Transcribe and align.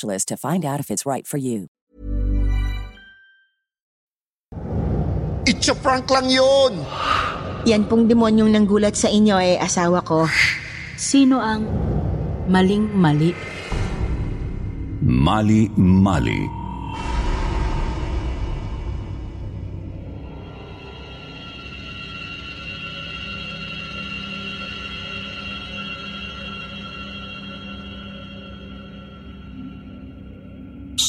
to 0.00 0.36
find 0.36 0.64
out 0.64 0.80
if 0.80 0.90
it's 0.90 1.04
right 1.04 1.26
for 1.26 1.36
you. 1.36 1.68
It's 5.42 5.66
a 5.68 5.74
prank 5.74 6.06
lang 6.06 6.30
yun! 6.30 6.78
Yan 7.66 7.86
pong 7.86 8.06
demonyong 8.06 8.54
nanggulat 8.54 8.94
sa 8.94 9.10
inyo 9.10 9.38
ay 9.38 9.58
asawa 9.58 10.02
ko. 10.06 10.26
Sino 10.94 11.42
ang 11.42 11.66
maling-mali? 12.46 13.34
Mali-mali. 15.02 16.61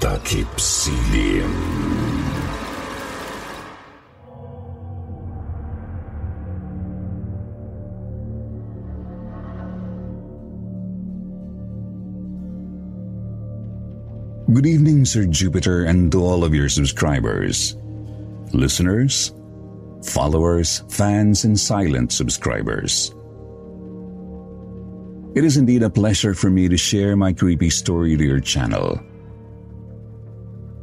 takip 0.00 0.48
silim. 0.56 1.52
Good 14.50 14.66
evening, 14.66 15.04
Sir 15.04 15.26
Jupiter, 15.26 15.84
and 15.84 16.10
to 16.12 16.24
all 16.24 16.44
of 16.44 16.54
your 16.54 16.68
subscribers, 16.68 17.76
listeners, 18.52 19.32
followers, 20.02 20.82
fans, 20.88 21.44
and 21.44 21.60
silent 21.60 22.10
subscribers. 22.10 23.14
It 25.36 25.44
is 25.44 25.56
indeed 25.56 25.84
a 25.84 25.90
pleasure 25.90 26.34
for 26.34 26.50
me 26.50 26.68
to 26.68 26.76
share 26.76 27.16
my 27.16 27.32
creepy 27.32 27.70
story 27.70 28.16
to 28.16 28.24
your 28.24 28.40
channel. 28.40 28.98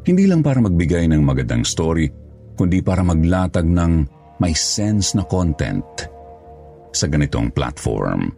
Hindi 0.07 0.23
lang 0.23 0.39
para 0.39 0.63
magbigay 0.63 1.11
ng 1.11 1.19
magandang 1.19 1.67
story, 1.67 2.07
kundi 2.55 2.79
para 2.79 3.03
maglatag 3.03 3.67
ng 3.67 4.07
may 4.39 4.55
sense 4.55 5.11
na 5.19 5.27
content 5.27 5.83
sa 6.95 7.11
ganitong 7.11 7.51
platform. 7.51 8.31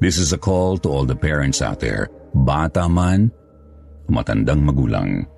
This 0.00 0.16
is 0.16 0.32
a 0.32 0.40
call 0.40 0.80
to 0.80 0.88
all 0.88 1.04
the 1.04 1.12
parents 1.12 1.60
out 1.60 1.84
there, 1.84 2.08
bata 2.32 2.88
man, 2.88 3.28
matandang 4.08 4.64
magulang. 4.64 5.28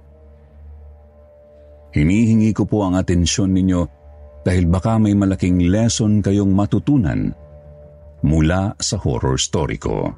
Hinihingi 1.90 2.54
ko 2.54 2.70
po 2.70 2.86
ang 2.86 2.94
atensyon 2.94 3.50
ninyo 3.50 3.82
dahil 4.46 4.70
baka 4.70 4.94
may 5.02 5.18
malaking 5.18 5.66
lesson 5.66 6.22
kayong 6.22 6.54
matutunan 6.54 7.34
mula 8.22 8.78
sa 8.78 8.94
horror 8.94 9.42
story 9.42 9.74
ko. 9.74 10.14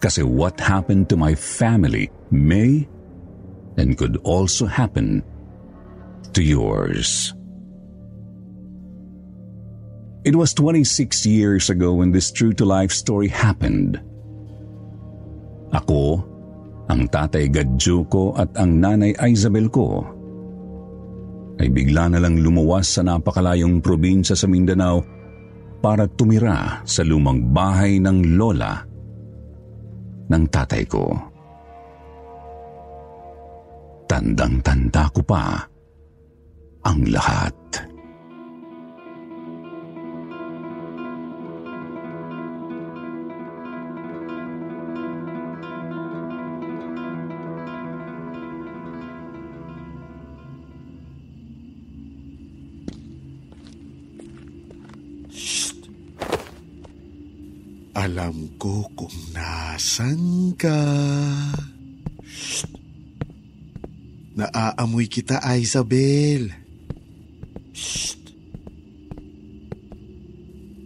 Kasi 0.00 0.24
what 0.24 0.56
happened 0.56 1.12
to 1.12 1.16
my 1.16 1.36
family 1.36 2.08
may 2.32 2.88
and 3.76 4.00
could 4.00 4.16
also 4.24 4.64
happen 4.64 5.20
to 6.32 6.40
yours. 6.40 7.36
It 10.24 10.36
was 10.36 10.52
26 10.52 11.24
years 11.24 11.68
ago 11.68 12.00
when 12.00 12.12
this 12.12 12.32
true-to-life 12.32 12.92
story 12.92 13.28
happened. 13.28 14.00
Ako, 15.72 16.24
ang 16.92 17.08
tatay 17.08 17.48
Gadjo 17.48 18.04
ko 18.08 18.36
at 18.36 18.52
ang 18.56 18.80
nanay 18.80 19.16
Isabel 19.20 19.72
ko 19.72 20.04
ay 21.60 21.68
bigla 21.68 22.08
na 22.08 22.18
lang 22.20 22.40
lumuwas 22.40 22.88
sa 22.88 23.04
napakalayong 23.04 23.84
probinsya 23.84 24.32
sa 24.32 24.48
Mindanao 24.48 25.04
para 25.80 26.08
tumira 26.08 26.84
sa 26.84 27.04
lumang 27.04 27.52
bahay 27.52 28.00
ng 28.00 28.36
lola 28.36 28.89
ng 30.30 30.44
tatay 30.48 30.86
ko. 30.86 31.10
Tandang-tanda 34.06 35.10
ko 35.10 35.20
pa 35.22 35.62
ang 36.86 37.00
lahat. 37.10 37.89
Alam 58.00 58.56
ko 58.56 58.88
kung 58.96 59.12
nasan 59.36 60.56
ka. 60.56 60.80
Naaamoy 64.40 65.04
kita, 65.04 65.36
Isabel. 65.60 66.48
Shh. 67.76 68.16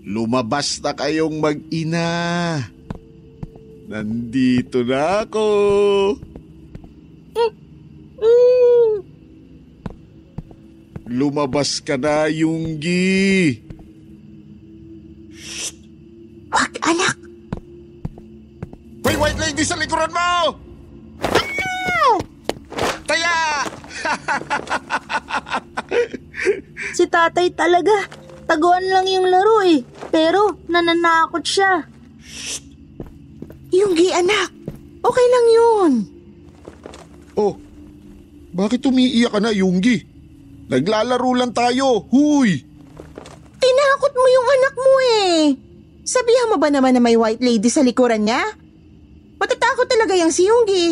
Lumabas 0.02 0.82
na 0.82 0.90
kayong 0.90 1.38
mag-ina. 1.38 2.11
Nandito 3.87 4.82
na 4.82 5.22
ako. 5.22 5.49
Lumabas 11.06 11.78
ka 11.78 11.94
na, 11.94 12.26
Yunggi. 12.26 13.62
Wag, 13.62 13.74
likuran 20.05 20.12
mo! 20.12 20.33
Taya! 23.09 23.39
Si 26.95 27.09
tatay 27.09 27.51
talaga. 27.56 28.06
Taguan 28.45 28.85
lang 28.87 29.09
yung 29.09 29.27
laro 29.27 29.65
eh. 29.65 29.83
Pero 30.12 30.61
nananakot 30.69 31.43
siya. 31.43 31.83
Yung 33.75 33.97
anak. 33.97 34.53
Okay 35.03 35.27
lang 35.27 35.47
yun. 35.51 35.93
Oh, 37.35 37.59
bakit 38.55 38.87
umiiyak 38.87 39.35
ka 39.35 39.41
na, 39.43 39.51
Yunggi? 39.51 40.06
Naglalaro 40.71 41.33
lang 41.35 41.51
tayo. 41.51 42.06
Huy! 42.12 42.62
Tinakot 43.59 44.12
mo 44.15 44.27
yung 44.31 44.49
anak 44.55 44.75
mo 44.79 44.93
eh. 45.03 45.39
Sabihan 46.06 46.53
mo 46.53 46.62
ba 46.62 46.71
naman 46.71 46.95
na 46.95 47.03
may 47.03 47.19
white 47.19 47.43
lady 47.43 47.73
sa 47.73 47.83
likuran 47.83 48.23
niya? 48.23 48.63
Matatakot 49.44 49.85
talaga 49.85 50.17
yung 50.17 50.32
si 50.32 50.49
Yunggi. 50.49 50.87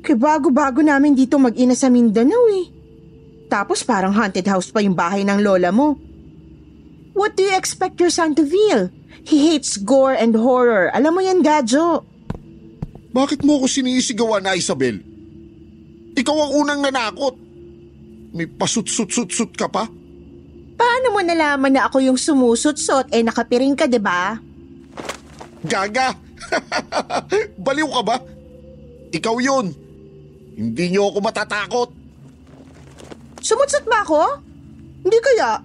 Kaya 0.00 0.16
bago-bago 0.16 0.80
namin 0.80 1.12
dito 1.12 1.36
mag-ina 1.36 1.76
sa 1.76 1.92
Mindanao 1.92 2.48
eh. 2.56 2.72
Tapos 3.52 3.84
parang 3.84 4.16
haunted 4.16 4.48
house 4.48 4.72
pa 4.72 4.80
yung 4.80 4.96
bahay 4.96 5.28
ng 5.28 5.44
lola 5.44 5.68
mo. 5.68 6.00
What 7.12 7.36
do 7.36 7.44
you 7.44 7.52
expect 7.52 8.00
your 8.00 8.08
son 8.08 8.32
to 8.40 8.48
feel? 8.48 8.88
He 9.28 9.52
hates 9.52 9.76
gore 9.76 10.16
and 10.16 10.32
horror. 10.32 10.88
Alam 10.96 11.18
mo 11.18 11.20
yan, 11.20 11.44
Gadjo. 11.44 12.00
Bakit 13.12 13.44
mo 13.44 13.60
ako 13.60 13.68
sinisigawan 13.68 14.48
na, 14.48 14.56
Isabel? 14.56 15.04
Ikaw 16.16 16.36
ang 16.48 16.52
unang 16.64 16.80
nanakot. 16.80 17.36
May 18.32 18.48
pasut-sut-sut-sut 18.48 19.52
ka 19.52 19.68
pa? 19.68 19.84
Paano 20.78 21.06
mo 21.12 21.20
nalaman 21.20 21.76
na 21.76 21.92
ako 21.92 22.00
yung 22.00 22.16
sumusot-sot 22.16 23.12
eh 23.12 23.20
nakapiring 23.20 23.76
ka, 23.76 23.84
di 23.84 24.00
ba? 24.00 24.40
Gaga! 25.60 26.27
Baliw 27.64 27.88
ka 27.88 28.02
ba? 28.04 28.16
Ikaw 29.12 29.36
yun. 29.40 29.66
Hindi 30.58 30.84
niyo 30.90 31.10
ako 31.10 31.18
matatakot. 31.22 31.88
Sumutsot 33.38 33.86
ba 33.86 34.02
ako? 34.02 34.22
Hindi 35.06 35.18
kaya. 35.22 35.62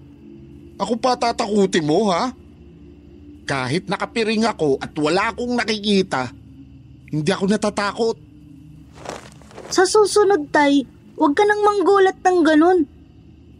Ako 0.77 0.93
pa 1.01 1.17
tatakutin 1.17 1.85
mo, 1.85 2.13
ha? 2.13 2.29
Kahit 3.43 3.91
nakapiring 3.91 4.47
ako 4.47 4.79
at 4.79 4.95
wala 4.95 5.33
akong 5.33 5.57
nakikita, 5.57 6.31
hindi 7.11 7.29
ako 7.29 7.45
natatakot. 7.49 8.17
Sa 9.73 9.83
susunod 9.83 10.53
tay, 10.53 10.85
huwag 11.17 11.33
ka 11.33 11.43
nang 11.43 11.61
manggulat 11.65 12.17
ng 12.23 12.39
ganun. 12.45 12.79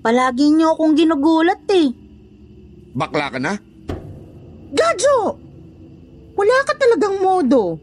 Palagi 0.06 0.54
niyo 0.54 0.78
akong 0.78 0.94
ginugulat 0.96 1.64
eh. 1.74 1.90
Bakla 2.94 3.34
ka 3.34 3.40
na? 3.42 3.58
Gadjo! 4.74 5.43
Wala 6.34 6.58
ka 6.66 6.74
talagang 6.78 7.22
modo. 7.22 7.78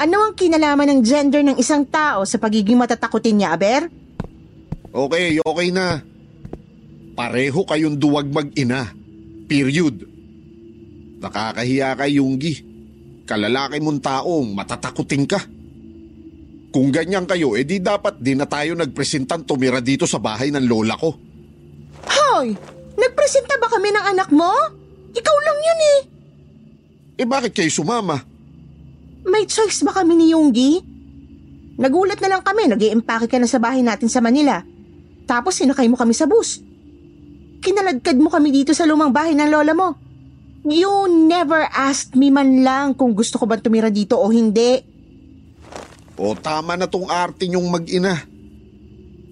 Ano 0.00 0.16
ang 0.24 0.32
kinalaman 0.32 0.96
ng 0.96 1.00
gender 1.04 1.44
ng 1.44 1.56
isang 1.60 1.84
tao 1.84 2.24
sa 2.24 2.40
pagiging 2.40 2.80
matatakutin 2.80 3.36
niya, 3.36 3.52
Aber? 3.52 3.88
Okay, 4.90 5.38
okay 5.44 5.68
na. 5.68 6.00
Pareho 7.12 7.60
kayong 7.68 8.00
duwag 8.00 8.32
mag-ina. 8.32 8.88
Period. 9.44 10.08
Nakakahiya 11.20 12.00
ka, 12.00 12.08
Yunggi. 12.08 12.64
Kalalaki 13.28 13.76
mong 13.78 14.00
taong 14.00 14.56
matatakutin 14.56 15.28
ka. 15.28 15.40
Kung 16.70 16.88
ganyan 16.88 17.28
kayo, 17.28 17.58
edi 17.58 17.82
dapat 17.82 18.22
di 18.22 18.32
na 18.32 18.46
tayo 18.48 18.72
nagpresentan 18.78 19.44
tumira 19.44 19.82
dito 19.82 20.08
sa 20.08 20.16
bahay 20.16 20.48
ng 20.48 20.64
lola 20.64 20.96
ko. 20.96 21.12
Hoy! 22.08 22.56
Nagpresenta 22.96 23.58
ba 23.60 23.68
kami 23.68 23.90
ng 23.90 24.04
anak 24.16 24.28
mo? 24.32 24.50
Ikaw 25.12 25.36
lang 25.44 25.58
yun 25.60 25.80
eh. 25.82 25.98
Eh 27.20 27.28
bakit 27.28 27.52
kayo 27.52 27.68
sumama? 27.68 28.24
May 29.28 29.44
choice 29.44 29.84
ba 29.84 29.92
kami 29.92 30.16
ni 30.16 30.32
Yunggi? 30.32 30.80
Nagulat 31.76 32.16
na 32.24 32.32
lang 32.32 32.40
kami, 32.40 32.72
nag 32.72 32.80
iimpake 32.80 33.28
ka 33.28 33.36
na 33.36 33.44
sa 33.44 33.60
bahay 33.60 33.84
natin 33.84 34.08
sa 34.08 34.24
Manila. 34.24 34.64
Tapos 35.28 35.60
sinakay 35.60 35.84
mo 35.92 36.00
kami 36.00 36.16
sa 36.16 36.24
bus. 36.24 36.64
Kinaladkad 37.60 38.16
mo 38.16 38.32
kami 38.32 38.48
dito 38.48 38.72
sa 38.72 38.88
lumang 38.88 39.12
bahay 39.12 39.36
ng 39.36 39.52
lola 39.52 39.76
mo. 39.76 39.88
You 40.64 41.12
never 41.28 41.68
asked 41.68 42.16
me 42.16 42.32
man 42.32 42.64
lang 42.64 42.96
kung 42.96 43.12
gusto 43.12 43.36
ko 43.36 43.44
bang 43.44 43.60
tumira 43.60 43.92
dito 43.92 44.16
o 44.16 44.32
hindi. 44.32 44.80
O 46.16 46.32
tama 46.32 46.76
na 46.80 46.88
tong 46.88 47.08
arte 47.08 47.44
niyong 47.44 47.68
mag-ina. 47.68 48.16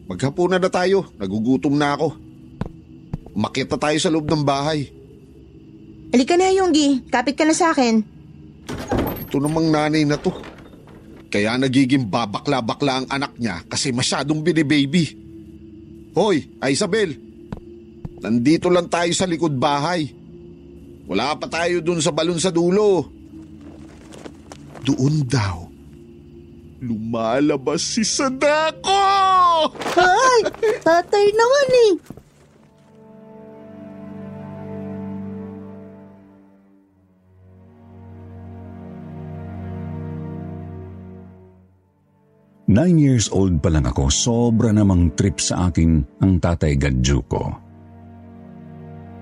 Maghapunan 0.09 0.61
na 0.61 0.69
tayo, 0.69 1.09
nagugutom 1.17 1.73
na 1.73 1.97
ako. 1.97 2.17
Makita 3.33 3.81
tayo 3.81 3.97
sa 3.97 4.13
loob 4.13 4.29
ng 4.29 4.45
bahay. 4.45 4.98
Halika 6.09 6.35
na, 6.41 6.49
Yunggi. 6.49 7.05
Kapit 7.13 7.37
ka 7.37 7.45
na 7.45 7.53
sa 7.53 7.77
akin. 7.77 8.01
Ito 9.29 9.37
namang 9.37 9.69
nanay 9.69 10.09
na 10.09 10.17
to. 10.17 10.33
Kaya 11.29 11.61
nagiging 11.61 12.09
babakla-bakla 12.09 13.05
ang 13.05 13.07
anak 13.13 13.37
niya 13.37 13.61
kasi 13.69 13.93
masyadong 13.93 14.41
binibaby. 14.41 15.13
Hoy, 16.17 16.49
Isabel. 16.65 17.13
Nandito 18.25 18.73
lang 18.73 18.89
tayo 18.89 19.13
sa 19.13 19.29
likod 19.29 19.53
bahay. 19.61 20.09
Wala 21.05 21.37
pa 21.37 21.45
tayo 21.47 21.85
dun 21.85 22.01
sa 22.01 22.11
balon 22.11 22.41
sa 22.41 22.49
dulo. 22.49 23.05
Doon 24.89 25.29
daw. 25.29 25.69
Lumalabas 26.79 27.83
si 27.85 28.07
Sadako! 28.07 28.97
Ay, 29.99 30.41
tatay 30.81 31.27
naman 31.35 31.69
eh. 31.91 31.93
Nine 42.79 42.95
years 42.95 43.27
old 43.35 43.59
pa 43.59 43.75
lang 43.75 43.91
ako, 43.91 44.07
sobra 44.07 44.71
namang 44.71 45.11
trip 45.19 45.43
sa 45.43 45.67
akin 45.67 45.99
ang 46.23 46.39
tatay 46.39 46.79
Gadju 46.79 47.19
ko. 47.27 47.51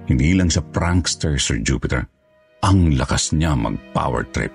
Hindi 0.05 0.37
lang 0.37 0.53
siya 0.53 0.61
prankster, 0.61 1.41
Sir 1.41 1.65
Jupiter. 1.65 2.05
Ang 2.61 3.01
lakas 3.01 3.33
niya 3.33 3.57
mag-power 3.57 4.29
trip. 4.29 4.53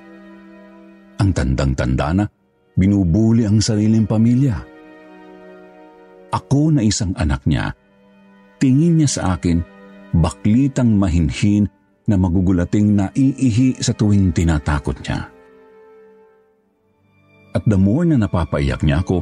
Ang 1.18 1.33
tandang-tanda 1.33 2.13
na, 2.13 2.25
binubuli 2.77 3.50
ang 3.50 3.57
sariling 3.57 4.06
pamilya. 4.06 4.62
Ako 6.30 6.69
na 6.69 6.86
isang 6.86 7.18
anak 7.18 7.42
niya, 7.50 7.74
tingin 8.62 9.01
niya 9.01 9.09
sa 9.18 9.21
akin, 9.33 9.65
baklitang 10.13 10.94
mahinhin 10.94 11.65
na 12.06 12.21
magugulating 12.21 12.94
naiihi 12.94 13.81
sa 13.81 13.97
tuwing 13.97 14.30
tinatakot 14.30 15.01
niya. 15.01 15.25
At 17.51 17.68
the 17.68 17.75
more 17.75 18.07
na 18.07 18.16
napapaiyak 18.16 18.83
niya 18.87 19.04
ako, 19.04 19.18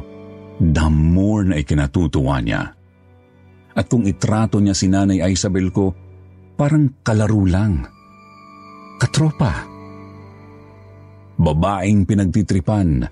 the 0.62 0.88
more 0.90 1.42
na 1.42 1.58
ikinatutuwa 1.58 2.38
niya. 2.38 2.62
At 3.74 3.86
kung 3.90 4.06
itrato 4.06 4.62
niya 4.62 4.74
si 4.74 4.86
Nanay 4.86 5.22
Isabel 5.30 5.70
ko, 5.74 5.94
parang 6.54 7.02
kalaro 7.02 7.42
lang. 7.46 7.86
Katropa. 9.00 9.66
Babaeng 11.40 12.04
pinagtitripan. 12.04 13.08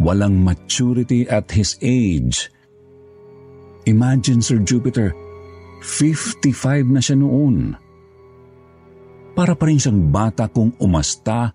Walang 0.00 0.40
maturity 0.40 1.28
at 1.28 1.50
his 1.52 1.76
age. 1.84 2.48
Imagine 3.84 4.40
Sir 4.40 4.62
Jupiter, 4.62 5.12
55 5.82 6.88
na 6.88 7.00
siya 7.02 7.16
noon. 7.20 7.74
Para 9.34 9.56
pa 9.56 9.68
rin 9.68 9.80
siyang 9.80 10.08
bata 10.08 10.48
kung 10.48 10.72
umasta 10.78 11.52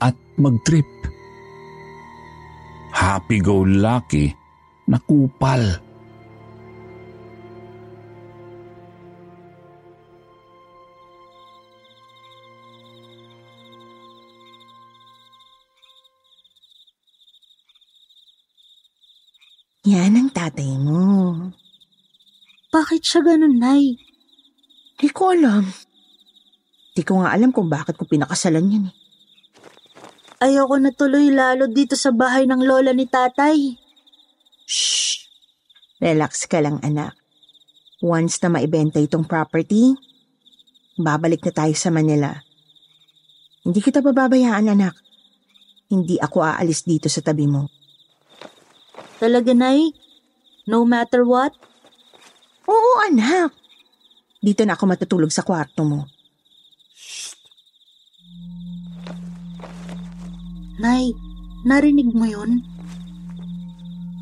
at 0.00 0.16
mag-trip 0.38 1.11
happy-go-lucky 3.02 4.30
na 4.86 4.98
kupal. 5.02 5.82
Yan 19.82 20.14
ang 20.14 20.30
tatay 20.30 20.78
mo. 20.78 21.34
Bakit 22.70 23.02
siya 23.02 23.20
ganun, 23.26 23.58
Nay? 23.58 23.98
Di 24.94 25.10
ko 25.10 25.34
alam. 25.34 25.66
Di 26.94 27.02
ko 27.02 27.18
nga 27.18 27.34
alam 27.34 27.50
kung 27.50 27.66
bakit 27.66 27.98
ko 27.98 28.06
pinakasalan 28.06 28.70
yan 28.70 28.86
eh. 28.86 29.01
Ayoko 30.42 30.74
na 30.82 30.90
tuloy 30.90 31.30
lalo 31.30 31.70
dito 31.70 31.94
sa 31.94 32.10
bahay 32.10 32.50
ng 32.50 32.66
lola 32.66 32.90
ni 32.90 33.06
tatay. 33.06 33.78
Shh! 34.66 35.30
Relax 36.02 36.50
ka 36.50 36.58
lang 36.58 36.82
anak. 36.82 37.14
Once 38.02 38.42
na 38.42 38.50
maibenta 38.50 38.98
itong 38.98 39.22
property, 39.22 39.94
babalik 40.98 41.46
na 41.46 41.54
tayo 41.54 41.74
sa 41.78 41.94
Manila. 41.94 42.34
Hindi 43.62 43.78
kita 43.78 44.02
bababayaan 44.02 44.66
anak. 44.66 44.98
Hindi 45.86 46.18
ako 46.18 46.42
aalis 46.42 46.82
dito 46.82 47.06
sa 47.06 47.22
tabi 47.22 47.46
mo. 47.46 47.70
Talaga, 49.22 49.54
Nay? 49.54 49.94
No 50.66 50.82
matter 50.82 51.22
what? 51.22 51.54
Oo 52.66 52.90
anak. 53.06 53.54
Dito 54.42 54.66
na 54.66 54.74
ako 54.74 54.90
matutulog 54.90 55.30
sa 55.30 55.46
kwarto 55.46 55.86
mo. 55.86 56.10
Nay, 60.82 61.14
narinig 61.62 62.10
mo 62.10 62.26
yun? 62.26 62.58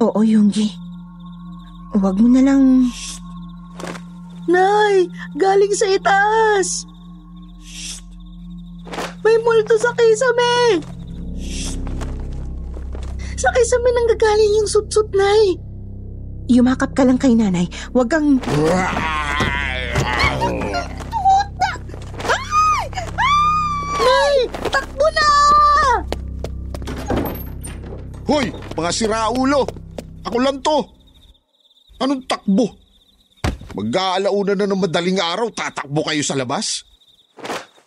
Oo, 0.04 0.20
Yunggi. 0.20 0.68
Huwag 1.96 2.20
mo 2.20 2.28
na 2.28 2.44
lang... 2.44 2.92
Nay, 4.44 5.08
galing 5.40 5.72
sa 5.72 5.88
itaas! 5.88 6.84
May 9.24 9.40
multo 9.40 9.80
sa 9.80 9.88
kisame! 9.96 10.84
Sa 13.40 13.48
kisame 13.56 13.88
nang 13.96 14.08
gagaling 14.12 14.52
yung 14.60 14.68
sut-sut, 14.68 15.08
Nay. 15.16 15.56
Yumakap 16.52 16.92
ka 16.92 17.08
lang 17.08 17.16
kay 17.16 17.32
nanay. 17.32 17.72
Huwag 17.96 18.12
kang... 18.12 18.36
Hoy, 28.30 28.46
mga 28.78 28.94
siraulo! 28.94 29.66
Ako 30.22 30.38
lang 30.38 30.62
to! 30.62 30.86
Anong 31.98 32.30
takbo? 32.30 32.78
Mag-aalauna 33.74 34.54
na 34.54 34.70
ng 34.70 34.86
madaling 34.86 35.18
araw, 35.18 35.50
tatakbo 35.50 36.06
kayo 36.06 36.22
sa 36.22 36.38
labas? 36.38 36.86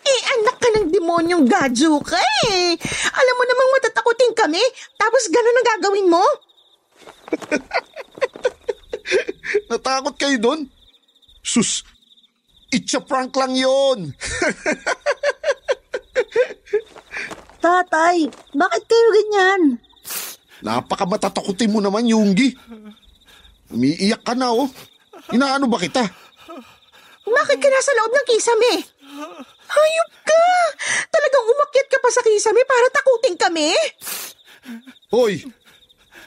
Eh, 0.04 0.22
anak 0.36 0.60
ka 0.60 0.68
ng 0.68 0.92
demonyong 0.92 1.48
gadyo 1.48 1.96
ka 2.04 2.20
eh. 2.52 2.76
Alam 3.16 3.36
mo 3.40 3.44
namang 3.48 3.72
matatakutin 3.72 4.36
kami, 4.36 4.60
tapos 5.00 5.32
gano'n 5.32 5.56
ang 5.56 5.68
gagawin 5.80 6.12
mo? 6.12 6.26
Natakot 9.72 10.20
kayo 10.20 10.36
doon? 10.44 10.68
Sus, 11.40 11.88
it's 12.68 12.92
a 12.92 13.00
prank 13.00 13.32
lang 13.40 13.56
yon. 13.56 14.12
Tatay, 17.64 18.28
bakit 18.52 18.84
kayo 18.92 19.08
ganyan? 19.24 19.80
Napakamatatakutin 20.64 21.76
mo 21.76 21.84
naman, 21.84 22.08
Yunggi. 22.08 22.56
Umiiyak 23.68 24.24
ka 24.24 24.32
na, 24.32 24.56
oh. 24.56 24.72
Inaano 25.36 25.68
ba 25.68 25.76
kita? 25.76 26.04
Bakit 27.24 27.58
ka 27.60 27.68
nasa 27.68 27.92
loob 28.00 28.12
ng 28.16 28.28
kisame? 28.32 28.74
Hayop 29.68 30.12
ka! 30.24 30.44
Talagang 31.12 31.46
umakyat 31.52 31.88
ka 31.92 31.98
pa 32.00 32.10
sa 32.12 32.24
kisame 32.24 32.64
para 32.64 32.88
takutin 32.92 33.36
kami? 33.36 33.72
Hoy, 35.12 35.44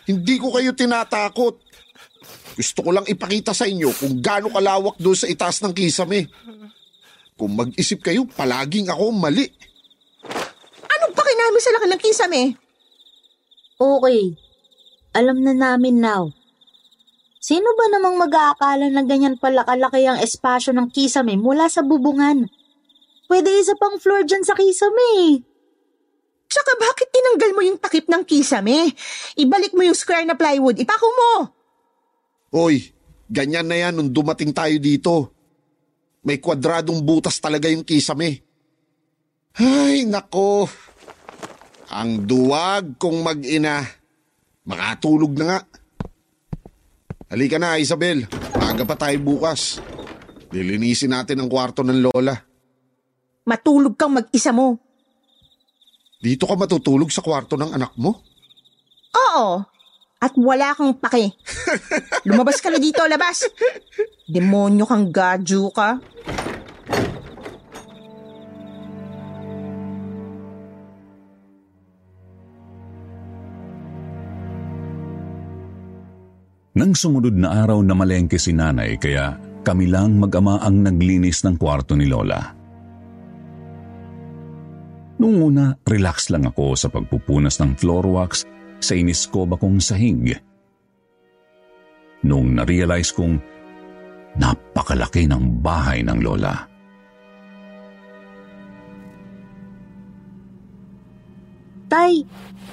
hindi 0.04 0.34
ko 0.36 0.52
kayo 0.52 0.76
tinatakot. 0.76 1.56
Gusto 2.56 2.78
ko 2.80 2.90
lang 2.92 3.08
ipakita 3.08 3.52
sa 3.52 3.68
inyo 3.68 3.92
kung 3.92 4.20
gaano 4.20 4.48
kalawak 4.48 4.96
doon 4.96 5.16
sa 5.16 5.28
itaas 5.28 5.60
ng 5.60 5.76
kisame. 5.76 6.28
Kung 7.36 7.52
mag-isip 7.52 8.00
kayo, 8.00 8.24
palaging 8.24 8.88
ako 8.88 9.12
mali. 9.12 9.44
Anong 10.88 11.12
pakinami 11.12 11.58
sa 11.60 11.72
laki 11.76 11.86
ng 11.88 12.02
kisame? 12.04 12.65
Okay, 13.76 14.33
alam 15.12 15.45
na 15.45 15.52
namin 15.52 16.00
now. 16.00 16.33
Sino 17.37 17.76
ba 17.76 17.92
namang 17.92 18.16
mag-aakala 18.16 18.88
na 18.88 19.04
ganyan 19.04 19.37
pala 19.37 19.68
kalaki 19.68 20.09
ang 20.09 20.16
espasyo 20.16 20.73
ng 20.73 20.88
kisame 20.88 21.37
mula 21.37 21.68
sa 21.68 21.85
bubungan? 21.85 22.49
Pwede 23.28 23.52
isa 23.52 23.76
pang 23.76 24.00
floor 24.00 24.25
dyan 24.25 24.49
sa 24.49 24.56
kisame. 24.56 25.45
Tsaka 26.49 26.73
bakit 26.80 27.12
tinanggal 27.12 27.50
mo 27.52 27.61
yung 27.68 27.76
takip 27.76 28.09
ng 28.09 28.25
kisame? 28.25 28.97
Ibalik 29.37 29.76
mo 29.76 29.85
yung 29.85 29.99
square 29.99 30.25
na 30.25 30.40
plywood, 30.40 30.80
ipako 30.80 31.09
mo! 31.12 31.30
Hoy, 32.56 32.80
ganyan 33.28 33.68
na 33.68 33.76
yan 33.76 33.92
nung 33.92 34.09
dumating 34.09 34.56
tayo 34.56 34.73
dito. 34.80 35.37
May 36.25 36.40
kwadradong 36.40 37.04
butas 37.04 37.37
talaga 37.45 37.68
yung 37.68 37.85
kisame. 37.85 38.40
Ay, 39.52 40.09
nako. 40.09 40.64
Ang 41.96 42.28
duwag 42.28 43.00
kong 43.00 43.24
mag-ina. 43.24 43.80
Makatulog 44.68 45.32
na 45.32 45.44
nga. 45.48 45.58
Halika 47.32 47.56
na, 47.56 47.80
Isabel. 47.80 48.28
Aga 48.52 48.84
pa 48.84 49.00
tayo 49.00 49.16
bukas. 49.24 49.80
Lilinisin 50.52 51.16
natin 51.16 51.40
ang 51.40 51.48
kwarto 51.48 51.80
ng 51.80 52.04
lola. 52.04 52.36
Matulog 53.48 53.96
kang 53.96 54.12
mag-isa 54.12 54.52
mo. 54.52 54.76
Dito 56.20 56.44
ka 56.44 56.52
matutulog 56.52 57.08
sa 57.08 57.24
kwarto 57.24 57.56
ng 57.56 57.72
anak 57.72 57.96
mo? 57.96 58.20
Oo. 59.16 59.64
At 60.20 60.36
wala 60.36 60.76
kang 60.76 61.00
pake. 61.00 61.32
Lumabas 62.28 62.60
ka 62.60 62.68
na 62.68 62.76
dito, 62.76 63.00
labas. 63.08 63.48
Demonyo 64.28 64.84
kang 64.84 65.08
gadyo 65.08 65.72
ka. 65.72 65.96
Nang 76.76 76.92
sumunod 76.92 77.33
na 77.33 77.64
araw 77.64 77.80
na 77.80 77.97
malengke 77.97 78.37
si 78.37 78.52
nanay 78.52 79.00
kaya 79.00 79.40
kami 79.64 79.88
lang 79.88 80.21
mag-ama 80.21 80.61
ang 80.61 80.85
naglinis 80.85 81.40
ng 81.40 81.56
kwarto 81.56 81.97
ni 81.97 82.04
Lola. 82.04 82.52
Noong 85.16 85.38
una, 85.40 85.73
relax 85.88 86.28
lang 86.28 86.45
ako 86.45 86.76
sa 86.76 86.92
pagpupunas 86.92 87.56
ng 87.64 87.80
floor 87.80 88.04
wax 88.12 88.45
sa 88.76 88.92
iniskoba 88.92 89.56
kong 89.56 89.80
sahig. 89.80 90.37
Nung 92.28 92.52
na-realize 92.52 93.16
kong 93.16 93.40
napakalaki 94.37 95.25
ng 95.25 95.64
bahay 95.64 96.04
ng 96.04 96.18
Lola. 96.21 96.54
Tay, 101.88 102.21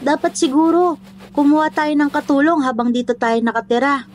dapat 0.04 0.36
siguro 0.36 1.00
kumuha 1.34 1.74
tayo 1.74 1.92
ng 1.98 2.12
katulong 2.14 2.62
habang 2.62 2.94
dito 2.94 3.18
tayo 3.18 3.42
nakatira. 3.42 4.06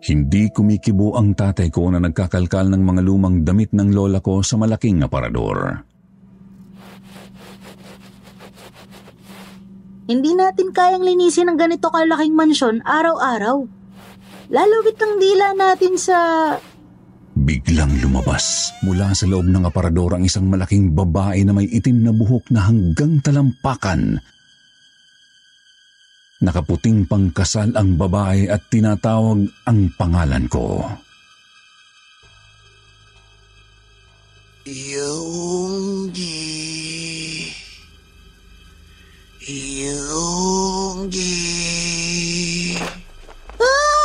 Hindi 0.00 0.48
kumikibo 0.50 1.14
ang 1.14 1.36
tatay 1.36 1.68
ko 1.68 1.92
na 1.92 2.00
nagkakalkal 2.00 2.66
ng 2.72 2.82
mga 2.82 3.02
lumang 3.04 3.44
damit 3.44 3.70
ng 3.70 3.92
lola 3.92 4.18
ko 4.18 4.40
sa 4.40 4.56
malaking 4.56 5.04
aparador. 5.04 5.86
Hindi 10.10 10.34
natin 10.34 10.74
kayang 10.74 11.06
linisin 11.06 11.46
ang 11.46 11.54
ganito 11.54 11.86
kalaking 11.86 12.34
mansyon 12.34 12.82
araw-araw. 12.82 13.62
Lalawit 14.50 14.98
ang 14.98 15.14
dila 15.22 15.54
natin 15.54 15.94
sa... 15.94 16.18
Biglang 17.40 18.04
lumabas 18.04 18.68
mula 18.84 19.16
sa 19.16 19.24
loob 19.24 19.48
ng 19.48 19.64
aparador 19.64 20.12
ang 20.12 20.28
isang 20.28 20.44
malaking 20.44 20.92
babae 20.92 21.40
na 21.40 21.56
may 21.56 21.64
itim 21.72 22.04
na 22.04 22.12
buhok 22.12 22.52
na 22.52 22.68
hanggang 22.68 23.16
talampakan. 23.24 24.20
Nakaputing 26.44 27.08
pangkasal 27.08 27.72
ang 27.80 27.96
babae 27.96 28.44
at 28.44 28.60
tinatawag 28.68 29.48
ang 29.64 29.88
pangalan 29.96 30.44
ko. 30.52 30.84
Yunggi. 34.68 36.28
Yunggi. 39.48 41.32
Ah! 43.56 43.99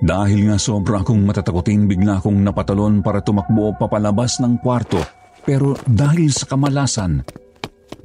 Dahil 0.00 0.48
nga 0.48 0.56
sobra 0.56 1.04
akong 1.04 1.20
matatakutin, 1.28 1.84
bigla 1.84 2.24
akong 2.24 2.40
napatalon 2.40 3.04
para 3.04 3.20
tumakbo 3.20 3.76
papalabas 3.76 4.40
ng 4.40 4.56
kwarto. 4.64 4.96
Pero 5.44 5.76
dahil 5.84 6.32
sa 6.32 6.48
kamalasan, 6.48 7.20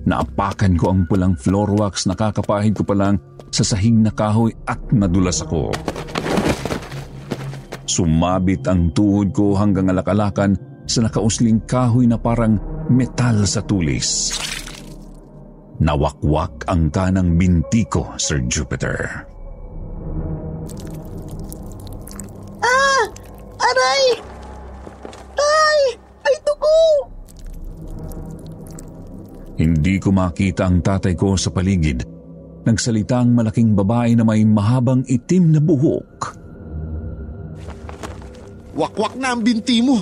naapakan 0.04 0.76
ko 0.76 0.92
ang 0.92 1.08
pulang 1.08 1.40
floor 1.40 1.72
wax 1.80 2.04
na 2.04 2.20
kakapahid 2.20 2.76
ko 2.76 2.84
pa 2.84 2.96
lang 3.00 3.16
sa 3.48 3.64
sahig 3.64 3.96
na 3.96 4.12
kahoy 4.12 4.52
at 4.68 4.80
nadulas 4.92 5.40
ako. 5.40 5.72
Sumabit 7.88 8.68
ang 8.68 8.92
tuhod 8.92 9.32
ko 9.32 9.56
hanggang 9.56 9.88
alakalakan 9.88 10.60
sa 10.84 11.00
nakausling 11.00 11.64
kahoy 11.64 12.04
na 12.12 12.20
parang 12.20 12.60
metal 12.92 13.48
sa 13.48 13.64
tulis. 13.64 14.36
Nawakwak 15.80 16.68
ang 16.68 16.92
kanang 16.92 17.40
binti 17.40 17.88
ko, 17.88 18.16
Sir 18.20 18.44
Jupiter. 18.52 19.35
Aray! 23.76 24.04
Tay! 25.36 25.80
Ay, 26.24 26.36
dugo! 26.48 26.80
Hindi 29.60 30.00
ko 30.00 30.16
makita 30.16 30.64
ang 30.64 30.80
tatay 30.80 31.12
ko 31.12 31.36
sa 31.36 31.52
paligid. 31.52 32.08
Nagsalita 32.64 33.20
ang 33.20 33.36
malaking 33.36 33.76
babae 33.76 34.16
na 34.16 34.24
may 34.24 34.48
mahabang 34.48 35.04
itim 35.04 35.52
na 35.52 35.60
buhok. 35.60 36.40
Wakwak 38.80 39.20
na 39.20 39.36
ang 39.36 39.44
binti 39.44 39.84
mo. 39.84 40.00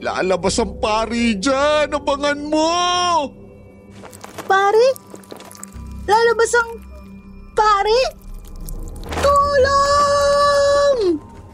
Lalabas 0.00 0.56
ang 0.56 0.80
pari 0.80 1.36
dyan. 1.36 1.92
Abangan 1.92 2.40
mo! 2.48 2.72
Pare? 4.48 4.86
Lalabas 6.08 6.52
ang... 6.56 6.70
Pare? 7.52 8.00
Tulong! 9.20 10.39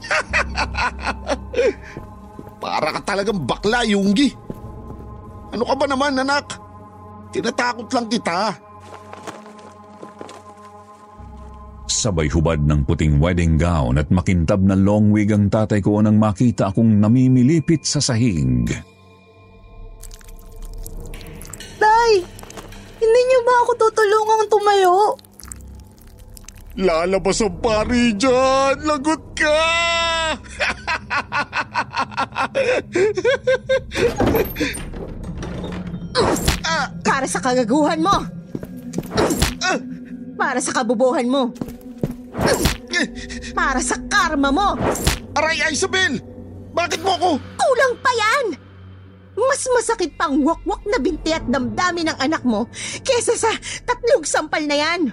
Para 2.63 2.99
ka 2.99 3.15
talagang 3.15 3.47
bakla, 3.47 3.87
Yunggi. 3.87 4.35
Ano 5.55 5.63
ka 5.63 5.75
ba 5.79 5.87
naman, 5.87 6.19
anak? 6.19 6.59
Tinatakot 7.31 7.87
lang 7.93 8.07
kita. 8.11 8.39
Sabay 11.87 12.29
hubad 12.29 12.61
ng 12.61 12.85
puting 12.85 13.23
wedding 13.23 13.57
gown 13.57 13.97
at 13.97 14.11
makintab 14.13 14.61
na 14.61 14.77
long 14.77 15.09
wig 15.15 15.33
ang 15.33 15.49
tatay 15.49 15.81
ko 15.81 16.03
nang 16.03 16.21
makita 16.21 16.69
akong 16.69 17.01
namimilipit 17.01 17.89
sa 17.89 18.05
sahig. 18.05 18.69
Tay! 21.81 22.13
Hindi 23.01 23.21
niyo 23.27 23.41
ba 23.47 23.55
ako 23.65 23.73
tutulungang 23.81 24.45
tumayo? 24.51 24.97
Lalabas 26.77 27.41
ang 27.41 27.57
pari 27.65 28.13
dyan! 28.13 28.77
Lagot 28.85 29.23
ka! 29.33 29.96
Para 37.07 37.27
sa 37.29 37.41
kagaguhan 37.41 38.01
mo! 38.01 38.17
Para 40.37 40.61
sa 40.61 40.73
kabubuhan 40.73 41.29
mo! 41.29 41.53
Para 43.53 43.81
sa 43.81 43.97
karma 44.09 44.53
mo! 44.53 44.77
Aray, 45.37 45.73
Isabel! 45.73 46.21
Bakit 46.77 47.01
mo 47.01 47.17
ako? 47.17 47.31
Kulang 47.57 47.95
pa 48.05 48.13
yan! 48.13 48.47
Mas 49.37 49.69
masakit 49.69 50.17
pang 50.17 50.33
wakwak 50.41 50.81
na 50.89 50.97
binti 50.97 51.29
at 51.29 51.45
damdamin 51.45 52.09
ng 52.09 52.19
anak 52.25 52.41
mo 52.41 52.65
kesa 53.05 53.37
sa 53.37 53.53
tatlong 53.85 54.25
sampal 54.25 54.65
na 54.65 54.77
yan. 54.81 55.13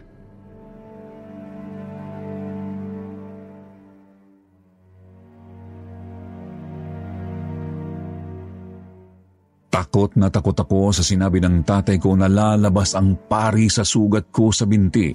Takot 9.74 10.14
na 10.22 10.30
takot 10.30 10.54
ako 10.54 10.94
sa 10.94 11.02
sinabi 11.02 11.42
ng 11.42 11.66
tatay 11.66 11.98
ko 11.98 12.14
na 12.14 12.30
lalabas 12.30 12.94
ang 12.94 13.18
pari 13.26 13.66
sa 13.74 13.82
sugat 13.82 14.30
ko 14.30 14.54
sa 14.54 14.70
binti. 14.70 15.10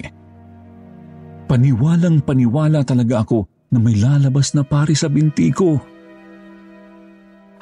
Paniwalang 1.47 2.19
paniwala 2.27 2.83
talaga 2.83 3.23
ako 3.23 3.47
na 3.71 3.79
may 3.79 3.95
lalabas 3.95 4.51
na 4.51 4.67
pari 4.67 4.99
sa 4.99 5.07
binti 5.07 5.47
ko. 5.55 5.79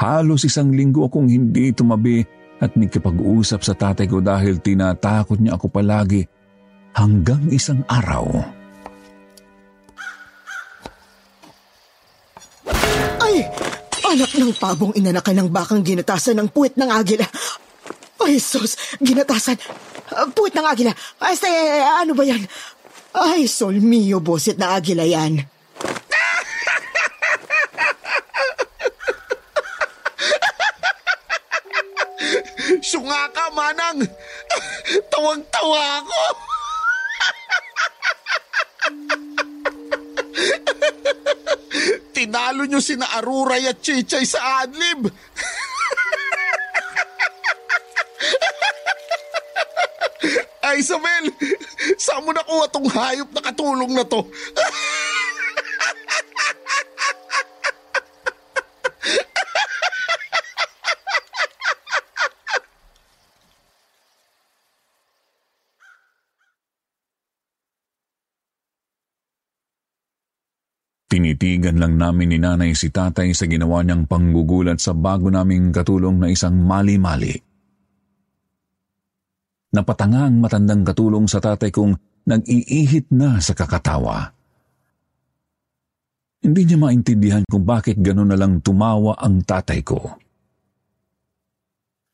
Halos 0.02 0.42
isang 0.50 0.74
linggo 0.74 1.06
akong 1.06 1.30
hindi 1.30 1.70
tumabi 1.70 2.26
at 2.58 2.74
nagkipag-usap 2.74 3.62
sa 3.62 3.78
tatay 3.78 4.10
ko 4.10 4.18
dahil 4.18 4.58
tinatakot 4.58 5.38
niya 5.38 5.54
ako 5.54 5.70
palagi 5.70 6.26
hanggang 6.98 7.46
isang 7.54 7.86
araw. 7.86 8.57
Anak 14.18 14.34
ng 14.34 14.50
pabong 14.58 14.98
inanakan 14.98 15.46
ng 15.46 15.50
bakang 15.54 15.86
ginatasan 15.86 16.42
ng 16.42 16.50
puwit 16.50 16.74
ng 16.74 16.90
agila. 16.90 17.30
Ay, 18.18 18.42
sus! 18.42 18.74
Ginatasan! 18.98 19.62
Uh, 20.10 20.26
puwit 20.34 20.58
ng 20.58 20.66
agila! 20.66 20.90
Este, 21.30 21.46
ano 21.86 22.18
ba 22.18 22.26
yan? 22.26 22.42
Ay, 23.14 23.46
sol 23.46 23.78
mio, 23.78 24.18
bosit 24.18 24.58
na 24.58 24.74
agila 24.74 25.06
yan. 25.06 25.46
Sunga 32.82 33.30
ka, 33.30 33.54
manang! 33.54 34.02
Tawang-tawa 35.14 36.02
ako! 36.02 36.57
Tinalo 42.18 42.66
nyo 42.66 42.82
sina 42.82 43.06
Aruray 43.14 43.70
at 43.70 43.78
Chichay 43.78 44.26
sa 44.26 44.66
adlib! 44.66 45.06
Ay, 50.66 50.82
Isabel! 50.82 51.30
Saan 52.02 52.26
mo 52.26 52.34
nakuha 52.34 52.66
tong 52.74 52.90
hayop 52.90 53.30
na 53.38 53.42
katulong 53.46 53.94
na 53.94 54.02
to? 54.02 54.26
Tinitigan 71.18 71.82
lang 71.82 71.98
namin 71.98 72.30
ni 72.30 72.38
nanay 72.38 72.78
si 72.78 72.94
tatay 72.94 73.34
sa 73.34 73.50
ginawa 73.50 73.82
niyang 73.82 74.06
panggugulat 74.06 74.78
sa 74.78 74.94
bago 74.94 75.34
naming 75.34 75.74
katulong 75.74 76.22
na 76.22 76.30
isang 76.30 76.54
mali-mali. 76.62 77.34
Napatanga 79.74 80.30
ang 80.30 80.38
matandang 80.38 80.86
katulong 80.86 81.26
sa 81.26 81.42
tatay 81.42 81.74
kong 81.74 82.22
nag-iihit 82.22 83.10
na 83.18 83.42
sa 83.42 83.58
kakatawa. 83.58 84.30
Hindi 86.46 86.62
niya 86.70 86.78
maintindihan 86.78 87.42
kung 87.50 87.66
bakit 87.66 87.98
gano'n 87.98 88.30
na 88.30 88.38
lang 88.38 88.62
tumawa 88.62 89.18
ang 89.18 89.42
tatay 89.42 89.82
ko. 89.82 90.22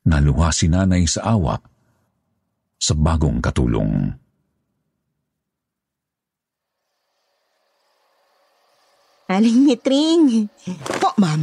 Naluha 0.08 0.48
si 0.56 0.72
nanay 0.72 1.04
sa 1.12 1.28
awa 1.36 1.60
sa 2.80 2.96
bagong 2.96 3.44
katulong. 3.44 4.23
Aling 9.34 9.66
mitring. 9.66 10.46
Po, 11.02 11.10
ma'am. 11.18 11.42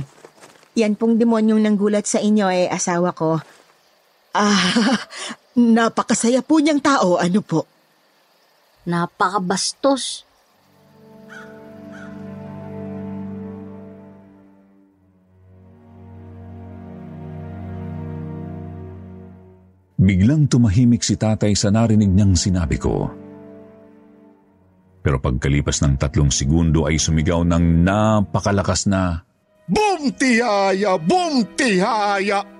Yan 0.78 0.94
pong 0.94 1.18
demonyong 1.18 1.58
nanggulat 1.58 2.06
sa 2.06 2.22
inyo 2.22 2.46
ay 2.46 2.70
asawa 2.70 3.10
ko. 3.10 3.42
Ah, 4.30 4.94
napakasaya 5.58 6.46
po 6.46 6.62
niyang 6.62 6.78
tao, 6.78 7.18
ano 7.18 7.42
po? 7.42 7.66
Napakabastos. 8.86 10.22
Biglang 20.00 20.48
tumahimik 20.48 21.02
si 21.04 21.18
tatay 21.18 21.52
sa 21.58 21.68
narinig 21.74 22.08
niyang 22.08 22.38
sinabi 22.38 22.80
ko. 22.80 23.19
Pero 25.00 25.16
pagkalipas 25.16 25.80
ng 25.80 25.96
tatlong 25.96 26.28
segundo 26.28 26.84
ay 26.84 27.00
sumigaw 27.00 27.40
ng 27.44 27.84
napakalakas 27.84 28.84
na, 28.84 29.24
Boom, 29.70 30.10
tihaya! 30.18 30.98
Boom, 30.98 31.46
tihaya! 31.54 32.59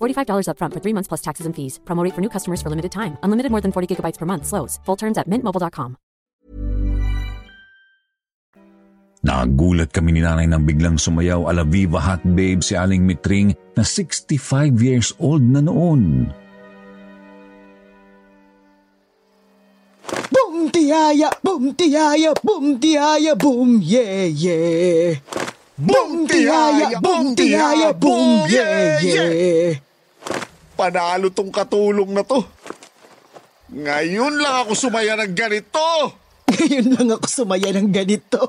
$45 0.00 0.46
upfront 0.46 0.74
for 0.74 0.80
three 0.80 0.94
months 0.94 1.08
plus 1.08 1.22
taxes 1.22 1.46
and 1.46 1.56
fees. 1.56 1.80
Promo 1.84 2.04
rate 2.04 2.14
for 2.14 2.22
new 2.22 2.30
customers 2.30 2.62
for 2.62 2.70
limited 2.70 2.92
time. 2.92 3.18
Unlimited 3.22 3.50
more 3.50 3.60
than 3.60 3.72
40 3.72 3.90
gigabytes 3.90 4.18
per 4.18 4.26
month. 4.26 4.46
Slows. 4.46 4.78
Full 4.86 4.96
terms 5.02 5.18
at 5.18 5.26
mintmobile.com. 5.26 5.96
Nagulat 9.20 9.92
kami 9.92 10.16
ni 10.16 10.24
nanay 10.24 10.48
nang 10.48 10.64
biglang 10.64 10.96
sumayaw 10.96 11.44
ala 11.52 11.60
Viva 11.60 12.00
Hot 12.00 12.24
Babe 12.24 12.64
si 12.64 12.72
Aling 12.72 13.04
Mitring 13.04 13.52
na 13.76 13.84
65 13.84 14.80
years 14.80 15.12
old 15.20 15.44
na 15.44 15.60
noon. 15.60 16.32
Boom 20.32 20.72
tiyaya, 20.72 21.28
boom 21.44 21.76
tiyaya, 21.76 22.32
boom 22.40 22.80
tiyaya, 22.80 23.36
boom 23.36 23.84
yeah 23.84 24.24
yeah. 24.24 25.20
Boom 25.76 26.24
tiyaya, 26.24 26.96
boom 27.04 27.36
tiyaya, 27.36 27.92
boom 27.92 28.48
yeah 28.48 29.04
yeah. 29.04 29.89
Panalo 30.80 31.28
tong 31.28 31.52
katulong 31.52 32.08
na 32.16 32.24
to. 32.24 32.40
Ngayon 33.68 34.40
lang 34.40 34.64
ako 34.64 34.72
sumaya 34.72 35.12
ng 35.20 35.36
ganito. 35.36 35.84
Ngayon 36.56 36.96
lang 36.96 37.20
ako 37.20 37.26
sumaya 37.28 37.68
ng 37.68 37.92
ganito. 37.92 38.48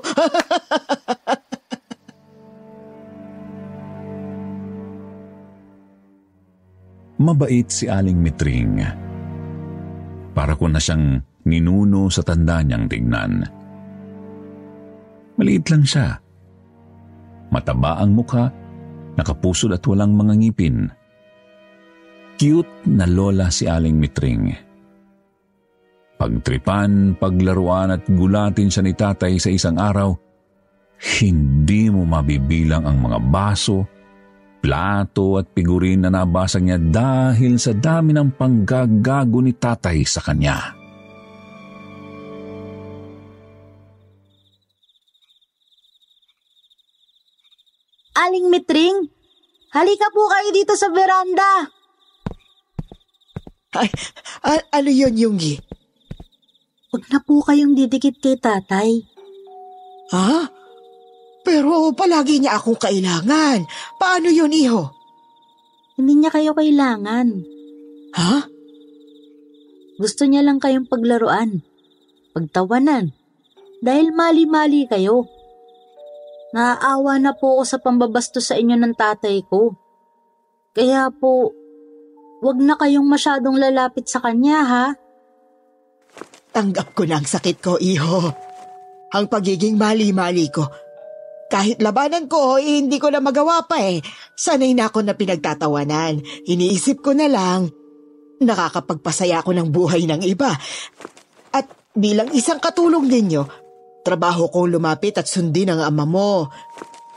Mabait 7.20 7.68
si 7.68 7.84
Aling 7.92 8.16
Mitring. 8.16 8.80
Para 10.32 10.56
ko 10.56 10.72
na 10.72 10.80
siyang 10.80 11.20
ninuno 11.44 12.08
sa 12.08 12.24
tanda 12.24 12.64
niyang 12.64 12.88
tignan. 12.88 13.44
Maliit 15.36 15.68
lang 15.68 15.84
siya. 15.84 16.16
Mataba 17.52 18.00
ang 18.00 18.16
mukha, 18.16 18.48
nakapusod 19.20 19.76
at 19.76 19.84
walang 19.84 20.16
mga 20.16 20.32
ngipin. 20.40 21.01
Cute 22.36 22.88
na 22.90 23.06
lola 23.06 23.52
si 23.52 23.70
Aling 23.70 23.96
Mitring. 23.96 24.44
Pagtripan, 26.18 27.18
paglaruan 27.18 27.94
at 27.94 28.06
gulatin 28.06 28.70
siya 28.70 28.82
ni 28.86 28.94
tatay 28.94 29.42
sa 29.42 29.50
isang 29.50 29.74
araw, 29.74 30.14
hindi 31.18 31.90
mo 31.90 32.06
mabibilang 32.06 32.86
ang 32.86 33.02
mga 33.02 33.18
baso, 33.26 33.82
plato 34.62 35.42
at 35.42 35.50
pigurin 35.50 36.06
na 36.06 36.14
nabasag 36.14 36.62
niya 36.62 36.78
dahil 36.78 37.58
sa 37.58 37.74
dami 37.74 38.14
ng 38.14 38.38
panggagago 38.38 39.42
ni 39.42 39.50
tatay 39.58 40.06
sa 40.06 40.22
kanya. 40.22 40.78
Aling 48.14 48.46
Mitring, 48.46 49.10
halika 49.74 50.06
po 50.14 50.30
kayo 50.30 50.48
dito 50.54 50.78
sa 50.78 50.86
veranda. 50.94 51.81
Ay, 53.72 53.88
a- 54.44 54.68
ano 54.76 54.90
yun, 54.92 55.16
Yunggi? 55.16 55.56
Huwag 56.92 57.08
na 57.08 57.18
po 57.24 57.40
kayong 57.40 57.72
didikit 57.72 58.20
kay 58.20 58.36
tatay. 58.36 59.00
Ha? 60.12 60.44
Pero 61.40 61.88
palagi 61.96 62.44
niya 62.44 62.60
akong 62.60 62.76
kailangan. 62.76 63.64
Paano 63.96 64.28
yun, 64.28 64.52
iho? 64.52 64.92
Hindi 65.96 66.20
niya 66.20 66.30
kayo 66.30 66.52
kailangan. 66.52 67.28
Ha? 68.12 68.44
Gusto 69.96 70.28
niya 70.28 70.44
lang 70.44 70.60
kayong 70.60 70.84
paglaruan. 70.84 71.64
Pagtawanan. 72.36 73.16
Dahil 73.80 74.12
mali-mali 74.12 74.84
kayo. 74.84 75.24
Naaawa 76.52 77.16
na 77.16 77.32
po 77.32 77.56
ako 77.56 77.62
sa 77.64 77.80
pambabasto 77.80 78.44
sa 78.44 78.60
inyo 78.60 78.76
ng 78.76 78.94
tatay 78.94 79.40
ko. 79.48 79.72
Kaya 80.76 81.08
po, 81.08 81.56
wag 82.42 82.58
na 82.58 82.74
kayong 82.74 83.06
masyadong 83.06 83.54
lalapit 83.54 84.10
sa 84.10 84.18
kanya 84.18 84.58
ha. 84.66 84.86
Tanggap 86.52 86.92
ko 86.92 87.08
na 87.08 87.22
ang 87.22 87.24
sakit 87.24 87.62
ko, 87.62 87.80
iho. 87.80 88.28
Ang 89.14 89.24
pagiging 89.30 89.78
mali-mali 89.78 90.52
ko. 90.52 90.66
Kahit 91.48 91.80
labanan 91.80 92.28
ko, 92.28 92.60
eh, 92.60 92.82
hindi 92.82 93.00
ko 93.00 93.08
na 93.08 93.24
magawa 93.24 93.64
pa 93.64 93.80
eh. 93.80 94.04
Sanay 94.36 94.76
na 94.76 94.92
ako 94.92 95.04
na 95.06 95.16
pinagtatawanan. 95.16 96.20
Iniisip 96.44 97.00
ko 97.00 97.16
na 97.16 97.28
lang, 97.28 97.72
nakakapagpasaya 98.42 99.40
ako 99.40 99.56
ng 99.56 99.68
buhay 99.72 100.04
ng 100.04 100.20
iba. 100.28 100.52
At 101.52 101.92
bilang 101.96 102.32
isang 102.36 102.60
katulong 102.60 103.08
ninyo, 103.08 103.42
trabaho 104.04 104.48
kong 104.52 104.76
lumapit 104.76 105.16
at 105.20 105.28
sundin 105.28 105.72
ang 105.72 105.80
ama 105.80 106.04
mo. 106.04 106.52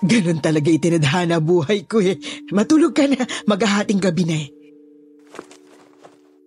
Ganun 0.03 0.39
talaga 0.43 0.67
itinadhana 0.67 1.39
buhay 1.39 1.88
ko 1.88 2.03
eh. 2.03 2.19
Matulog 2.51 2.91
ka 2.95 3.07
na, 3.07 3.23
maghahating 3.47 3.99
gabi 3.99 4.23
na 4.27 4.35
eh. 4.35 4.47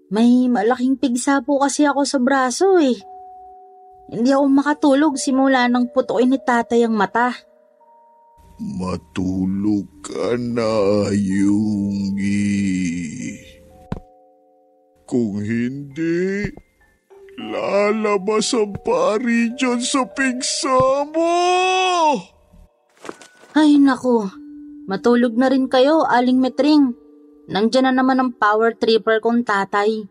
May 0.08 0.48
malaking 0.48 0.96
pigsa 0.96 1.44
po 1.44 1.60
kasi 1.60 1.84
ako 1.84 2.08
sa 2.08 2.16
braso 2.16 2.80
eh. 2.80 2.96
Hindi 4.08 4.32
ako 4.32 4.44
makatulog 4.48 5.14
simula 5.20 5.68
nang 5.68 5.92
putuin 5.92 6.32
ni 6.32 6.40
tatay 6.40 6.88
ang 6.88 6.96
mata. 6.96 7.36
Matulog 8.58 9.86
ka 10.02 10.34
na, 10.34 11.06
Yungi. 11.14 12.58
Kung 15.06 15.38
hindi, 15.44 16.50
lalabas 17.38 18.50
ang 18.56 18.74
pari 18.82 19.54
dyan 19.54 19.78
sa 19.78 20.02
pigsa 20.10 21.06
mo! 21.06 21.38
Ay 23.54 23.78
naku, 23.78 24.26
matulog 24.90 25.38
na 25.38 25.46
rin 25.52 25.70
kayo, 25.70 26.02
Aling 26.02 26.42
Metring. 26.42 26.97
Nandiyan 27.48 27.88
na 27.88 28.04
naman 28.04 28.20
ang 28.20 28.30
power 28.36 28.76
tripper 28.76 29.24
kong 29.24 29.40
tatay. 29.40 30.04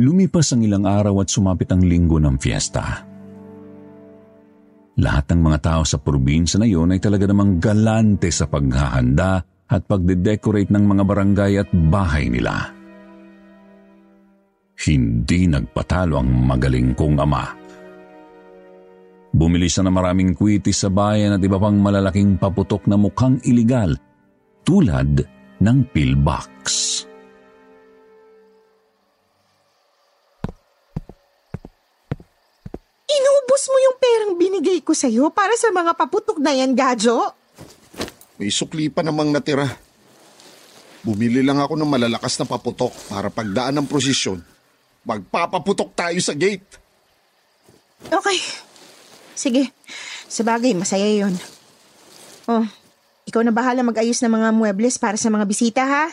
Lumipas 0.00 0.54
ang 0.54 0.64
ilang 0.64 0.86
araw 0.88 1.20
at 1.20 1.28
sumapit 1.28 1.68
ang 1.74 1.84
linggo 1.84 2.16
ng 2.16 2.40
fiesta. 2.40 3.04
Lahat 4.96 5.26
ng 5.28 5.40
mga 5.44 5.58
tao 5.60 5.82
sa 5.84 6.00
probinsya 6.00 6.56
na 6.56 6.70
iyon 6.70 6.96
ay 6.96 7.00
talaga 7.02 7.28
namang 7.28 7.60
galante 7.60 8.32
sa 8.32 8.48
paghahanda 8.48 9.44
at 9.68 9.82
pagde-decorate 9.84 10.72
ng 10.72 10.84
mga 10.86 11.02
barangay 11.04 11.52
at 11.60 11.68
bahay 11.92 12.32
nila. 12.32 12.72
Hindi 14.80 15.50
nagpatalo 15.52 16.16
ang 16.16 16.30
magaling 16.48 16.96
kong 16.96 17.20
ama. 17.20 17.59
Bumili 19.30 19.70
siya 19.70 19.86
ng 19.86 19.94
maraming 19.94 20.34
kwitis 20.34 20.82
sa 20.82 20.90
bayan 20.90 21.38
at 21.38 21.42
iba 21.42 21.54
pang 21.54 21.78
malalaking 21.78 22.34
paputok 22.34 22.90
na 22.90 22.98
mukhang 22.98 23.38
iligal 23.46 23.94
tulad 24.66 25.22
ng 25.62 25.78
pillbox. 25.94 26.58
Inubos 33.06 33.62
mo 33.70 33.78
yung 33.78 33.96
perang 34.02 34.34
binigay 34.34 34.82
ko 34.82 34.98
sa'yo 34.98 35.30
para 35.30 35.54
sa 35.54 35.70
mga 35.70 35.94
paputok 35.94 36.42
na 36.42 36.50
yan, 36.50 36.74
Gadjo? 36.74 37.30
May 38.42 38.50
sukli 38.50 38.90
pa 38.90 39.06
namang 39.06 39.30
natira. 39.30 39.66
Bumili 41.06 41.40
lang 41.40 41.62
ako 41.62 41.78
ng 41.78 41.86
malalakas 41.86 42.34
na 42.42 42.50
paputok 42.50 42.92
para 43.06 43.30
pagdaan 43.30 43.78
ng 43.78 43.86
prosesyon. 43.86 44.42
Magpapaputok 45.06 45.94
tayo 45.94 46.18
sa 46.18 46.34
gate. 46.34 46.66
Okay. 48.10 48.69
Sige. 49.40 49.72
Sa 50.28 50.44
bagay, 50.44 50.76
masaya 50.76 51.08
yun. 51.08 51.32
Oh, 52.44 52.68
ikaw 53.24 53.40
na 53.40 53.56
bahala 53.56 53.80
mag-ayos 53.80 54.20
ng 54.20 54.28
mga 54.36 54.52
muebles 54.52 55.00
para 55.00 55.16
sa 55.16 55.32
mga 55.32 55.48
bisita, 55.48 55.80
ha? 55.80 56.12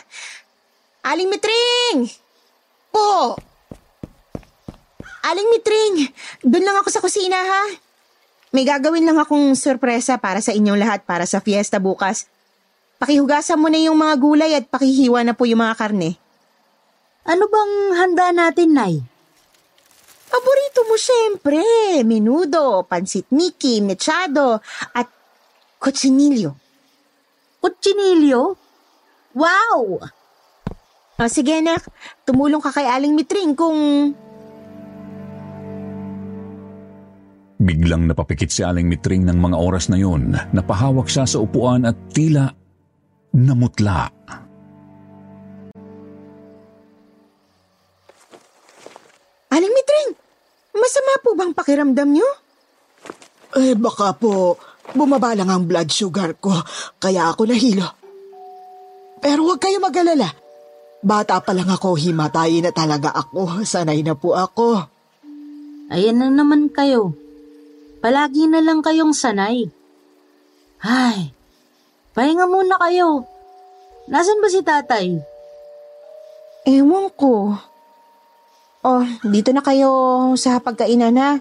Aling 1.04 1.28
Mitring! 1.28 2.08
Po! 2.88 3.36
Aling 5.28 5.48
Mitring, 5.52 6.08
doon 6.40 6.64
lang 6.64 6.80
ako 6.80 6.88
sa 6.88 7.04
kusina, 7.04 7.36
ha? 7.36 7.62
May 8.48 8.64
gagawin 8.64 9.04
lang 9.04 9.20
akong 9.20 9.52
sorpresa 9.60 10.16
para 10.16 10.40
sa 10.40 10.56
inyong 10.56 10.80
lahat 10.80 11.04
para 11.04 11.28
sa 11.28 11.44
fiesta 11.44 11.76
bukas. 11.76 12.32
Pakihugasan 12.96 13.60
mo 13.60 13.68
na 13.68 13.76
yung 13.76 14.00
mga 14.00 14.14
gulay 14.16 14.56
at 14.56 14.72
pakihiwa 14.72 15.20
na 15.20 15.36
po 15.36 15.44
yung 15.44 15.60
mga 15.60 15.76
karne. 15.76 16.16
Ano 17.28 17.44
bang 17.44 17.74
handa 17.92 18.32
natin, 18.32 18.72
Nay? 18.72 19.04
Paborito 20.28 20.84
mo 20.84 20.96
syempre, 21.00 21.64
menudo, 22.04 22.84
pansit 22.84 23.32
Mickey, 23.32 23.80
mechado, 23.80 24.60
at 24.92 25.08
cochinillo. 25.80 26.52
Kutsinilyo? 27.58 28.54
Wow! 29.34 29.98
Ah, 31.18 31.26
sige 31.26 31.58
anak, 31.58 31.82
tumulong 32.22 32.62
ka 32.62 32.70
kay 32.70 32.86
Aling 32.86 33.16
Mitring 33.16 33.58
kung... 33.58 34.14
Biglang 37.58 38.06
napapikit 38.06 38.54
si 38.54 38.62
Aling 38.62 38.86
Mitring 38.86 39.26
ng 39.26 39.34
mga 39.34 39.56
oras 39.58 39.90
na 39.90 39.98
yun. 39.98 40.30
Napahawak 40.54 41.10
siya 41.10 41.26
sa 41.26 41.42
upuan 41.42 41.82
at 41.82 41.98
tila 42.14 42.54
namutla. 43.34 44.06
Aling 44.30 44.47
Masama 51.08 51.24
po 51.24 51.32
bang 51.40 51.52
pakiramdam 51.56 52.08
niyo? 52.12 52.28
Eh 53.56 53.72
baka 53.72 54.12
po 54.12 54.60
bumaba 54.92 55.32
lang 55.32 55.48
ang 55.48 55.64
blood 55.64 55.88
sugar 55.88 56.36
ko 56.36 56.52
kaya 57.00 57.32
ako 57.32 57.48
nahilo. 57.48 57.88
Pero 59.16 59.48
huwag 59.48 59.56
kayo 59.56 59.80
mag-alala. 59.80 60.28
Bata 61.00 61.40
pa 61.40 61.56
lang 61.56 61.72
ako, 61.72 61.96
himatayin 61.96 62.68
na 62.68 62.76
talaga 62.76 63.08
ako. 63.16 63.64
Sanay 63.64 64.04
na 64.04 64.12
po 64.20 64.36
ako. 64.36 64.84
Ayan 65.88 66.20
na 66.20 66.28
naman 66.28 66.68
kayo. 66.68 67.16
Palagi 68.04 68.44
na 68.44 68.60
lang 68.60 68.84
kayong 68.84 69.16
sanay. 69.16 69.64
Ay, 70.84 71.32
pahinga 72.12 72.44
muna 72.44 72.76
kayo. 72.84 73.24
Nasaan 74.12 74.44
ba 74.44 74.48
si 74.52 74.60
tatay? 74.60 75.16
Ewan 76.68 77.08
ko. 77.16 77.56
Oh, 78.88 79.04
dito 79.20 79.52
na 79.52 79.60
kayo 79.60 80.32
sa 80.40 80.64
pagkainan 80.64 81.12
na. 81.12 81.36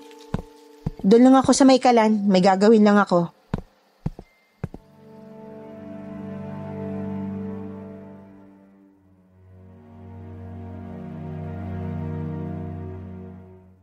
Doon 0.99 1.31
lang 1.31 1.39
ako 1.39 1.55
sa 1.55 1.63
may 1.63 1.79
kalan. 1.79 2.27
May 2.27 2.43
gagawin 2.43 2.83
lang 2.83 2.99
ako. 2.99 3.31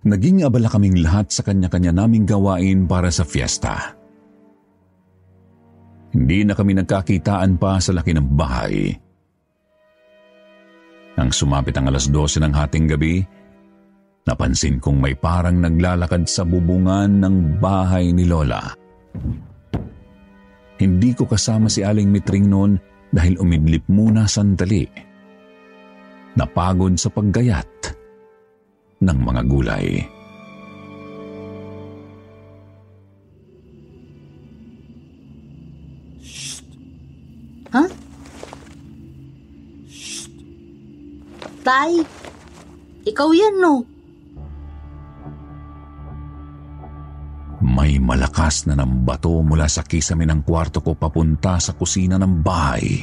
Naging 0.05 0.45
abala 0.45 0.69
kaming 0.69 1.01
lahat 1.01 1.33
sa 1.33 1.41
kanya-kanya 1.41 1.97
naming 1.97 2.29
gawain 2.29 2.85
para 2.85 3.09
sa 3.09 3.25
fiesta. 3.25 3.97
Hindi 6.13 6.45
na 6.45 6.53
kami 6.53 6.77
nagkakitaan 6.77 7.57
pa 7.57 7.81
sa 7.81 7.97
laki 7.97 8.13
ng 8.13 8.29
bahay. 8.37 8.93
Nang 11.17 11.33
sumapit 11.33 11.73
ang 11.81 11.89
alas 11.89 12.13
12 12.13 12.45
ng 12.45 12.53
hating 12.53 12.87
gabi, 12.93 13.25
napansin 14.25 14.81
kong 14.81 15.05
may 15.05 15.13
parang 15.13 15.61
naglalakad 15.61 16.25
sa 16.25 16.49
bubungan 16.49 17.21
ng 17.21 17.61
bahay 17.61 18.09
ni 18.11 18.25
Lola. 18.25 18.73
Hindi 20.81 21.13
ko 21.13 21.29
kasama 21.29 21.69
si 21.69 21.85
Aling 21.85 22.09
Mitring 22.09 22.49
noon 22.49 22.81
dahil 23.13 23.39
umidlip 23.39 23.85
muna 23.87 24.27
sandali. 24.27 24.89
Napagod 26.35 26.99
sa 26.99 27.13
paggayat 27.15 27.95
ng 29.05 29.19
mga 29.23 29.43
gulay. 29.47 30.03
Ha? 37.71 37.85
Tay, 41.65 41.93
ikaw 43.07 43.31
yan 43.31 43.57
no? 43.63 43.94
May 47.75 47.99
malakas 47.99 48.71
na 48.71 48.79
ng 48.79 49.03
bato 49.03 49.43
mula 49.43 49.67
sa 49.67 49.83
kisame 49.83 50.23
ng 50.31 50.47
kwarto 50.47 50.79
ko 50.79 50.95
papunta 50.95 51.59
sa 51.59 51.75
kusina 51.75 52.15
ng 52.23 52.39
bahay. 52.39 53.03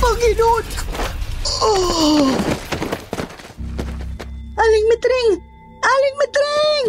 Panginoon! 0.00 0.66
Oh! 1.60 2.28
Aling 4.54 4.86
Mitring! 4.92 5.30
Aling 5.80 6.16
Mitring! 6.20 6.88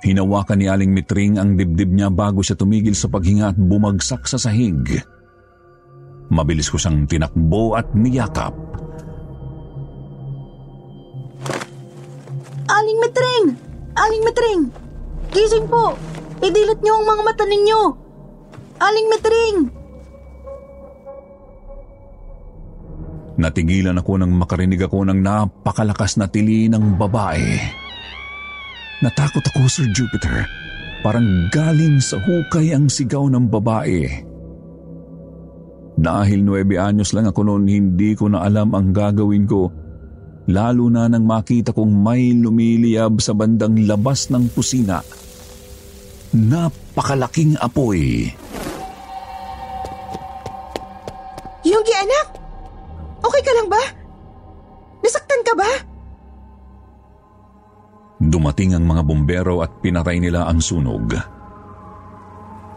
Hinawakan 0.00 0.58
ni 0.58 0.66
Aling 0.66 0.92
Mitring 0.96 1.36
ang 1.38 1.54
dibdib 1.54 1.92
niya 1.92 2.08
bago 2.08 2.42
siya 2.42 2.56
tumigil 2.56 2.96
sa 2.96 3.06
paghinga 3.12 3.52
at 3.52 3.58
bumagsak 3.60 4.24
sa 4.24 4.40
sahig. 4.40 5.04
Mabilis 6.30 6.70
ko 6.70 6.78
siyang 6.78 7.10
tinakbo 7.10 7.74
at 7.74 7.90
niyakap. 7.90 8.54
Aling 12.70 12.98
Mitring! 13.02 13.46
Aling 13.98 14.22
Mitring! 14.22 14.62
Gising 15.34 15.66
po! 15.66 15.98
Idilat 16.38 16.78
niyo 16.86 17.02
ang 17.02 17.06
mga 17.10 17.22
mata 17.26 17.44
ninyo! 17.44 17.80
Aling 18.78 19.08
Mitring! 19.10 19.56
Natigilan 23.40 23.98
ako 23.98 24.22
nang 24.22 24.30
makarinig 24.36 24.86
ako 24.86 25.10
ng 25.10 25.18
napakalakas 25.18 26.14
na 26.14 26.30
tili 26.30 26.70
ng 26.70 26.94
babae. 26.94 27.58
Natakot 29.02 29.42
ako, 29.50 29.66
Sir 29.66 29.88
Jupiter. 29.90 30.46
Parang 31.00 31.48
galing 31.50 31.98
sa 31.98 32.20
hukay 32.20 32.76
ang 32.76 32.86
sigaw 32.86 33.26
ng 33.32 33.48
babae. 33.48 34.29
Dahil 36.00 36.40
nuebe 36.40 36.80
anyos 36.80 37.12
lang 37.12 37.28
ako 37.28 37.44
noon, 37.44 37.68
hindi 37.68 38.16
ko 38.16 38.32
na 38.32 38.40
alam 38.40 38.72
ang 38.72 38.96
gagawin 38.96 39.44
ko. 39.44 39.68
Lalo 40.48 40.88
na 40.88 41.04
nang 41.12 41.28
makita 41.28 41.76
kong 41.76 41.92
may 41.92 42.32
lumiliyab 42.32 43.20
sa 43.20 43.36
bandang 43.36 43.76
labas 43.84 44.32
ng 44.32 44.48
kusina. 44.56 45.04
Napakalaking 46.32 47.60
apoy. 47.60 48.32
Yunggi 51.60 51.94
anak! 52.00 52.26
Okay 53.20 53.42
ka 53.44 53.52
lang 53.60 53.68
ba? 53.68 53.82
Nasaktan 55.04 55.42
ka 55.44 55.52
ba? 55.52 55.70
Dumating 58.24 58.72
ang 58.72 58.88
mga 58.88 59.04
bombero 59.04 59.60
at 59.60 59.84
pinatay 59.84 60.16
nila 60.16 60.48
ang 60.48 60.64
sunog. 60.64 61.12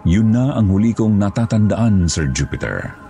Yun 0.04 0.36
na 0.36 0.60
ang 0.60 0.68
huli 0.68 0.92
kong 0.92 1.16
natatandaan, 1.16 2.12
Sir 2.12 2.28
Jupiter. 2.36 3.03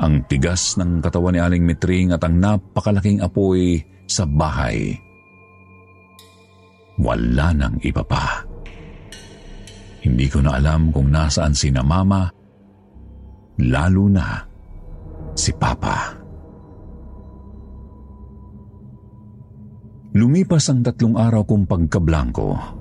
Ang 0.00 0.24
tigas 0.24 0.80
ng 0.80 1.04
katawan 1.04 1.36
ni 1.36 1.40
Aling 1.44 1.64
Mitring 1.64 2.16
at 2.16 2.24
ang 2.24 2.40
napakalaking 2.40 3.20
apoy 3.20 3.84
sa 4.08 4.24
bahay. 4.24 4.96
Wala 6.96 7.52
nang 7.52 7.76
iba 7.84 8.00
pa. 8.00 8.40
Hindi 10.00 10.26
ko 10.32 10.40
na 10.40 10.56
alam 10.56 10.88
kung 10.88 11.12
nasaan 11.12 11.52
si 11.52 11.68
na 11.68 11.84
mama, 11.84 12.32
lalo 13.60 14.04
na 14.08 14.40
si 15.36 15.52
Papa. 15.52 16.16
Lumipas 20.16 20.72
ang 20.72 20.80
tatlong 20.80 21.20
araw 21.20 21.44
kong 21.44 21.68
pagkablangko. 21.68 22.79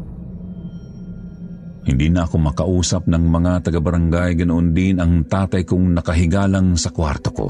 Hindi 1.90 2.14
na 2.14 2.30
ako 2.30 2.54
makausap 2.54 3.10
ng 3.10 3.26
mga 3.34 3.66
taga-barangay 3.66 4.38
ganoon 4.38 4.78
din 4.78 5.02
ang 5.02 5.26
tatay 5.26 5.66
kong 5.66 5.98
nakahigalang 5.98 6.78
sa 6.78 6.94
kwarto 6.94 7.34
ko. 7.34 7.50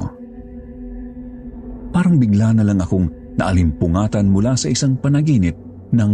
Parang 1.92 2.16
bigla 2.16 2.56
na 2.56 2.64
lang 2.64 2.80
akong 2.80 3.36
naalimpungatan 3.36 4.32
mula 4.32 4.56
sa 4.56 4.72
isang 4.72 4.96
panaginip 4.96 5.60
ng... 5.92 6.14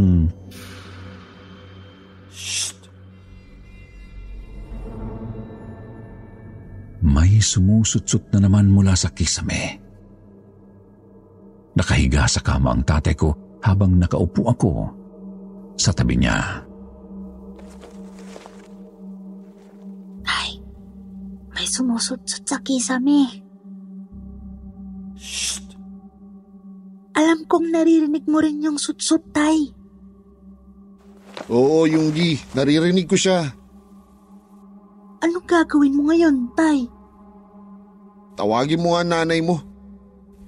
May 7.06 7.38
sumusutsot 7.38 8.34
na 8.34 8.50
naman 8.50 8.74
mula 8.74 8.98
sa 8.98 9.14
kisame. 9.14 9.78
Nakahiga 11.78 12.26
sa 12.26 12.42
kama 12.42 12.74
ang 12.74 12.82
tatay 12.82 13.14
ko 13.14 13.62
habang 13.62 14.02
nakaupo 14.02 14.50
ako 14.50 14.72
sa 15.78 15.94
tabi 15.94 16.18
niya. 16.18 16.65
May 21.66 21.74
sumusutsot 21.74 22.46
sa 22.46 22.62
kisame. 22.62 23.42
Alam 27.18 27.50
kong 27.50 27.74
naririnig 27.74 28.30
mo 28.30 28.38
rin 28.38 28.62
yung 28.62 28.78
sutsut, 28.78 29.34
Tay. 29.34 29.74
Oo, 31.50 31.90
Yunggi. 31.90 32.38
Naririnig 32.54 33.10
ko 33.10 33.18
siya. 33.18 33.50
Anong 35.26 35.48
gagawin 35.50 35.98
mo 35.98 36.14
ngayon, 36.14 36.54
Tay? 36.54 36.86
Tawagin 38.38 38.86
mo 38.86 38.94
nga 38.94 39.02
nanay 39.02 39.42
mo. 39.42 39.58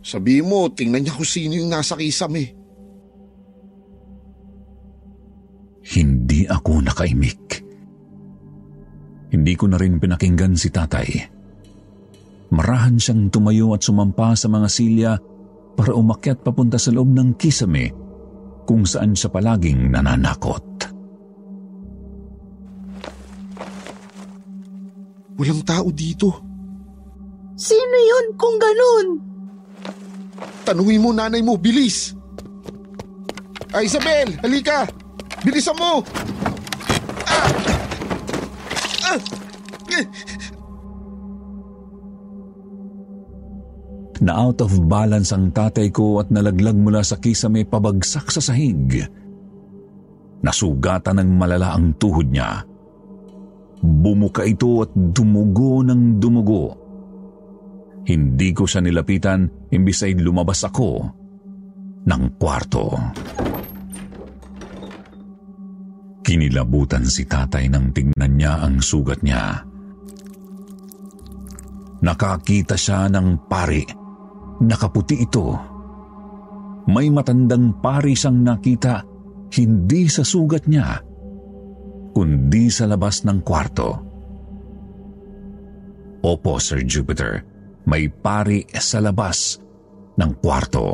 Sabihin 0.05 0.45
mo, 0.45 0.69
tingnan 0.69 1.01
niya 1.01 1.17
kung 1.17 1.25
sino 1.25 1.57
yung 1.57 1.73
nasa 1.73 1.97
kisame. 1.97 2.53
Hindi 5.81 6.45
ako 6.45 6.85
nakaimik. 6.85 7.56
Hindi 9.27 9.53
ko 9.59 9.67
na 9.67 9.75
rin 9.75 9.99
pinakinggan 9.99 10.55
si 10.55 10.71
tatay. 10.71 11.09
Marahan 12.47 12.95
siyang 12.95 13.27
tumayo 13.27 13.75
at 13.75 13.83
sumampa 13.83 14.31
sa 14.39 14.47
mga 14.47 14.67
silya 14.71 15.11
para 15.75 15.91
umakyat 15.91 16.39
papunta 16.41 16.79
sa 16.79 16.95
loob 16.95 17.11
ng 17.11 17.35
kisame 17.35 17.91
kung 18.63 18.87
saan 18.87 19.11
siya 19.11 19.27
palaging 19.27 19.91
nananakot. 19.91 20.65
Walang 25.37 25.61
tao 25.67 25.87
dito. 25.93 26.29
Sino 27.53 27.97
yun 27.99 28.25
kung 28.39 28.57
ganun? 28.57 29.07
Tanungin 30.65 31.03
mo 31.03 31.13
nanay 31.13 31.45
mo, 31.45 31.55
bilis! 31.59 32.17
Ay, 33.69 33.85
Isabel, 33.85 34.33
halika! 34.41 34.89
Bilisan 35.45 35.77
mo! 35.77 36.01
Ah! 37.27 37.76
Na 44.17 44.33
out 44.33 44.65
of 44.65 44.73
balance 44.89 45.29
ang 45.29 45.53
tatay 45.53 45.93
ko 45.93 46.19
at 46.19 46.33
nalaglag 46.33 46.75
mula 46.75 47.05
sa 47.05 47.21
kisame 47.21 47.63
pabagsak 47.69 48.33
sa 48.33 48.41
sahig. 48.41 49.05
Nasugatan 50.41 51.21
ng 51.21 51.31
malala 51.37 51.77
ang 51.77 51.93
tuhod 52.01 52.29
niya. 52.29 52.65
Bumuka 53.77 54.41
ito 54.41 54.81
at 54.81 54.91
dumugo 54.93 55.85
ng 55.85 56.17
dumugo. 56.17 56.65
Hindi 58.09 58.49
ko 58.55 58.65
siya 58.65 58.81
nilapitan 58.81 59.69
imbis 59.69 60.01
ay 60.01 60.17
lumabas 60.17 60.65
ako 60.65 60.89
ng 62.07 62.23
kwarto. 62.39 62.95
Kinilabutan 66.27 67.07
si 67.07 67.23
tatay 67.23 67.71
nang 67.71 67.95
tingnan 67.95 68.35
niya 68.35 68.59
ang 68.59 68.83
sugat 68.83 69.23
niya. 69.23 69.63
Nakakita 72.03 72.75
siya 72.75 73.07
ng 73.07 73.47
pari. 73.47 73.87
Nakaputi 74.59 75.23
ito. 75.23 75.55
May 76.91 77.07
matandang 77.07 77.79
pari 77.79 78.11
siyang 78.11 78.43
nakita 78.43 79.07
hindi 79.55 80.11
sa 80.11 80.27
sugat 80.27 80.67
niya, 80.67 80.99
kundi 82.11 82.67
sa 82.67 82.91
labas 82.91 83.23
ng 83.23 83.39
kwarto. 83.39 83.89
Opo, 86.27 86.59
Sir 86.59 86.83
Jupiter, 86.83 87.39
may 87.87 88.11
pari 88.11 88.67
sa 88.75 88.99
labas 88.99 89.63
ng 90.19 90.31
kwarto. 90.43 90.85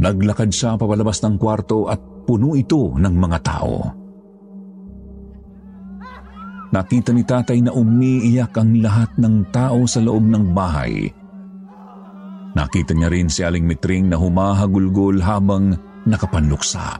Naglakad 0.00 0.48
siya 0.48 0.80
papalabas 0.80 1.20
ng 1.20 1.36
kwarto 1.36 1.84
at 1.92 2.00
puno 2.26 2.56
ito 2.56 2.92
ng 2.94 3.14
mga 3.14 3.38
tao. 3.42 4.00
Nakita 6.70 7.10
ni 7.10 7.26
tatay 7.26 7.58
na 7.66 7.74
umiiyak 7.74 8.54
ang 8.54 8.78
lahat 8.78 9.10
ng 9.18 9.50
tao 9.50 9.82
sa 9.90 9.98
loob 9.98 10.22
ng 10.22 10.54
bahay. 10.54 11.10
Nakita 12.54 12.94
niya 12.94 13.10
rin 13.10 13.26
si 13.26 13.42
Aling 13.42 13.66
Mitring 13.66 14.06
na 14.06 14.18
humahagulgol 14.18 15.18
habang 15.18 15.74
nakapanluksa. 16.06 16.98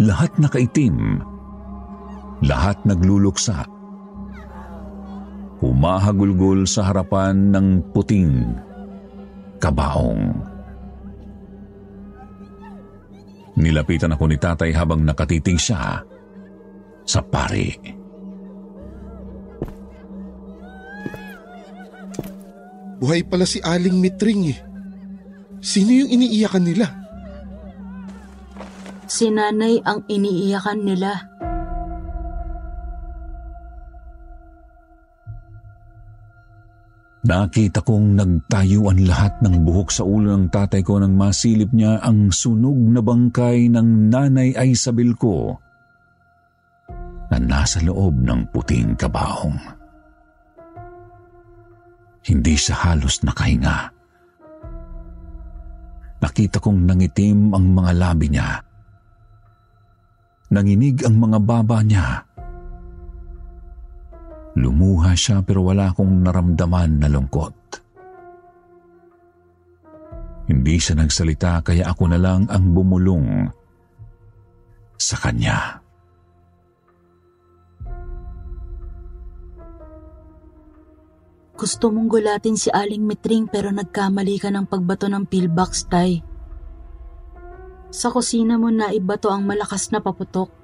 Lahat 0.00 0.32
nakaitim. 0.40 1.20
Lahat 2.42 2.80
nagluluksa. 2.88 3.68
Humahagulgol 5.60 6.64
sa 6.66 6.90
harapan 6.90 7.52
ng 7.52 7.66
puting 7.94 8.56
kabaong. 9.62 10.51
Nilapitan 13.56 14.16
ako 14.16 14.24
ni 14.32 14.40
tatay 14.40 14.72
habang 14.72 15.04
nakatiting 15.04 15.60
siya 15.60 16.00
sa 17.04 17.20
pari. 17.20 17.74
Buhay 23.02 23.26
pala 23.26 23.42
si 23.42 23.58
Aling 23.58 23.98
Mitring 23.98 24.42
eh. 24.54 24.58
Sino 25.58 25.90
yung 25.90 26.10
iniiyakan 26.10 26.64
nila? 26.64 26.86
Si 29.10 29.26
nanay 29.26 29.82
ang 29.82 30.06
iniiyakan 30.06 30.80
nila. 30.86 31.31
Nakita 37.32 37.80
kong 37.80 38.20
nagtayuan 38.20 39.08
lahat 39.08 39.40
ng 39.40 39.64
buhok 39.64 39.88
sa 39.88 40.04
ulo 40.04 40.36
ng 40.36 40.52
tatay 40.52 40.84
ko 40.84 41.00
nang 41.00 41.16
masilip 41.16 41.72
niya 41.72 41.96
ang 42.04 42.28
sunog 42.28 42.76
na 42.76 43.00
bangkay 43.00 43.72
ng 43.72 44.12
nanay 44.12 44.52
Isabel 44.68 45.16
ko 45.16 45.56
na 47.32 47.40
nasa 47.40 47.80
loob 47.80 48.20
ng 48.20 48.52
puting 48.52 48.92
kabaong. 49.00 49.56
Hindi 52.28 52.52
siya 52.52 52.76
halos 52.84 53.24
nakahinga. 53.24 53.88
Nakita 56.20 56.60
kong 56.60 56.84
nangitim 56.84 57.56
ang 57.56 57.64
mga 57.72 57.92
labi 57.96 58.28
niya. 58.28 58.60
Nanginig 60.52 61.00
ang 61.08 61.16
mga 61.16 61.38
baba 61.40 61.80
niya 61.80 62.28
Lumuha 64.52 65.16
siya 65.16 65.40
pero 65.40 65.64
wala 65.64 65.92
akong 65.92 66.24
naramdaman 66.24 67.00
na 67.00 67.08
lungkot. 67.08 67.56
Hindi 70.52 70.76
siya 70.76 71.00
nagsalita 71.00 71.64
kaya 71.64 71.88
ako 71.88 72.12
na 72.12 72.18
lang 72.20 72.44
ang 72.52 72.76
bumulong 72.76 73.48
sa 75.00 75.16
kanya. 75.16 75.80
Gusto 81.62 81.94
mong 81.94 82.10
gulatin 82.10 82.58
si 82.58 82.74
Aling 82.74 83.06
Mitring 83.06 83.46
pero 83.46 83.70
nagkamali 83.70 84.34
ka 84.42 84.50
ng 84.50 84.66
pagbato 84.66 85.06
ng 85.06 85.24
pillbox, 85.30 85.86
Tay. 85.86 86.18
Sa 87.92 88.10
kusina 88.10 88.58
mo 88.58 88.66
na 88.72 88.90
ibato 88.90 89.30
ang 89.30 89.46
malakas 89.46 89.94
na 89.94 90.02
paputok. 90.02 90.61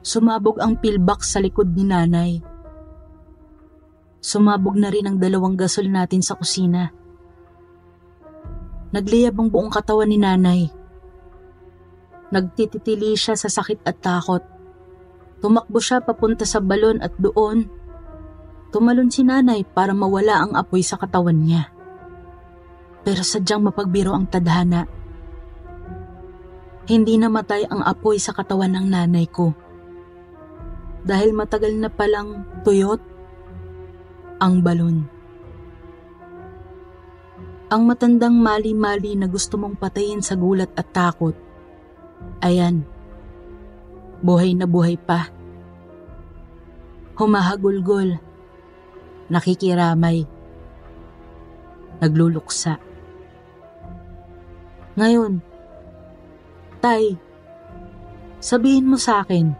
Sumabog 0.00 0.56
ang 0.64 0.80
pillbox 0.80 1.36
sa 1.36 1.44
likod 1.44 1.76
ni 1.76 1.84
nanay. 1.84 2.40
Sumabog 4.20 4.72
na 4.80 4.88
rin 4.88 5.04
ang 5.04 5.20
dalawang 5.20 5.60
gasol 5.60 5.92
natin 5.92 6.24
sa 6.24 6.40
kusina. 6.40 6.88
Nagliyab 8.96 9.36
ang 9.36 9.52
buong 9.52 9.68
katawan 9.68 10.08
ni 10.08 10.16
nanay. 10.16 10.72
Nagtititili 12.32 13.12
siya 13.12 13.36
sa 13.36 13.52
sakit 13.52 13.84
at 13.84 14.00
takot. 14.00 14.40
Tumakbo 15.44 15.76
siya 15.76 16.00
papunta 16.00 16.48
sa 16.48 16.64
balon 16.64 17.00
at 17.04 17.12
doon, 17.20 17.68
tumalon 18.72 19.12
si 19.12 19.20
nanay 19.20 19.68
para 19.68 19.92
mawala 19.92 20.48
ang 20.48 20.52
apoy 20.56 20.80
sa 20.80 20.96
katawan 20.96 21.44
niya. 21.44 21.68
Pero 23.04 23.20
sadyang 23.20 23.68
mapagbiro 23.68 24.16
ang 24.16 24.28
tadhana. 24.28 24.88
Hindi 26.88 27.20
namatay 27.20 27.68
ang 27.68 27.84
apoy 27.84 28.16
sa 28.16 28.32
katawan 28.32 28.80
ng 28.80 28.86
nanay 28.88 29.28
ko 29.28 29.69
dahil 31.04 31.32
matagal 31.32 31.72
na 31.76 31.88
palang 31.88 32.44
tuyot 32.64 33.00
ang 34.40 34.64
balon. 34.64 35.04
Ang 37.70 37.82
matandang 37.86 38.34
mali-mali 38.34 39.14
na 39.14 39.30
gusto 39.30 39.54
mong 39.54 39.78
patayin 39.78 40.24
sa 40.24 40.34
gulat 40.34 40.74
at 40.74 40.90
takot. 40.90 41.36
Ayan, 42.42 42.82
buhay 44.24 44.58
na 44.58 44.66
buhay 44.66 44.98
pa. 44.98 45.30
Humahagulgol, 47.14 48.18
nakikiramay, 49.30 50.26
nagluluksa. 52.00 52.80
Ngayon, 54.98 55.38
Tay, 56.80 57.12
sabihin 58.40 58.88
mo 58.88 58.96
sa 58.96 59.20
akin, 59.20 59.52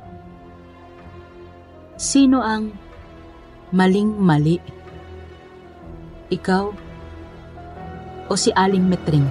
Sino 2.00 2.40
ang 2.40 2.72
maling-mali? 3.76 4.56
Ikaw 6.32 6.64
o 8.24 8.32
si 8.40 8.48
Aling 8.56 8.88
Metring? 8.88 9.28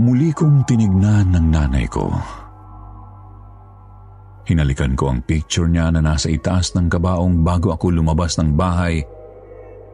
Muli 0.00 0.32
kong 0.32 0.64
tinignan 0.64 1.36
ng 1.36 1.46
nanay 1.52 1.84
ko. 1.92 2.08
Hinalikan 4.48 4.96
ko 4.96 5.12
ang 5.12 5.20
picture 5.22 5.68
niya 5.68 5.92
na 5.92 6.00
nasa 6.00 6.32
itaas 6.32 6.72
ng 6.72 6.88
kabaong 6.88 7.44
bago 7.44 7.76
ako 7.76 7.92
lumabas 7.92 8.40
ng 8.40 8.56
bahay 8.56 9.04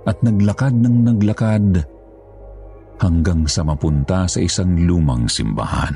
at 0.06 0.16
naglakad 0.22 0.72
ng 0.72 0.96
naglakad 1.02 1.82
hanggang 3.02 3.44
sa 3.50 3.66
mapunta 3.66 4.24
sa 4.30 4.38
isang 4.38 4.86
lumang 4.86 5.26
simbahan. 5.26 5.92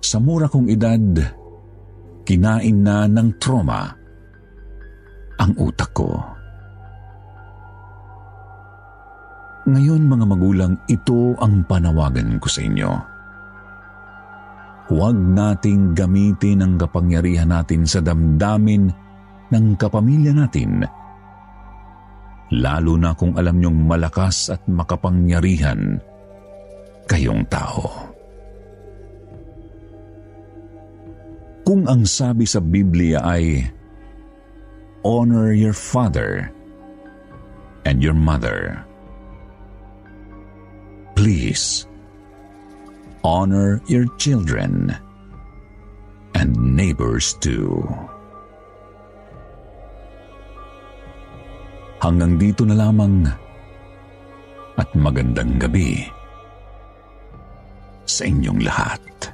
Sa 0.00 0.22
mura 0.22 0.46
kong 0.46 0.70
edad, 0.70 1.02
kinain 2.22 2.78
na 2.80 3.10
ng 3.10 3.28
trauma 3.42 3.90
ang 5.42 5.52
utak 5.58 5.90
ko. 5.90 6.14
Ngayon 9.64 10.04
mga 10.06 10.24
magulang, 10.28 10.72
ito 10.86 11.34
ang 11.40 11.64
panawagan 11.66 12.36
ko 12.38 12.48
sa 12.52 12.60
inyo 12.62 13.13
huwag 14.94 15.18
nating 15.18 15.90
gamitin 15.98 16.62
ang 16.62 16.78
kapangyarihan 16.78 17.50
natin 17.50 17.82
sa 17.82 17.98
damdamin 17.98 18.94
ng 19.50 19.66
kapamilya 19.74 20.30
natin. 20.30 20.86
Lalo 22.54 22.94
na 22.94 23.10
kung 23.18 23.34
alam 23.34 23.58
niyong 23.58 23.90
malakas 23.90 24.54
at 24.54 24.62
makapangyarihan 24.70 25.98
kayong 27.10 27.42
tao. 27.50 28.14
Kung 31.66 31.90
ang 31.90 32.06
sabi 32.06 32.46
sa 32.46 32.62
Biblia 32.62 33.18
ay 33.26 33.66
honor 35.02 35.50
your 35.50 35.74
father 35.74 36.54
and 37.82 37.98
your 37.98 38.14
mother. 38.14 38.78
Please, 41.18 41.88
honor 43.24 43.80
your 43.88 44.04
children 44.20 44.92
and 46.36 46.52
neighbors 46.54 47.34
too. 47.40 47.80
Hanggang 52.04 52.36
dito 52.36 52.68
na 52.68 52.76
lamang 52.76 53.24
at 54.76 54.88
magandang 54.92 55.56
gabi 55.56 56.04
sa 58.04 58.28
inyong 58.28 58.60
lahat. 58.60 59.33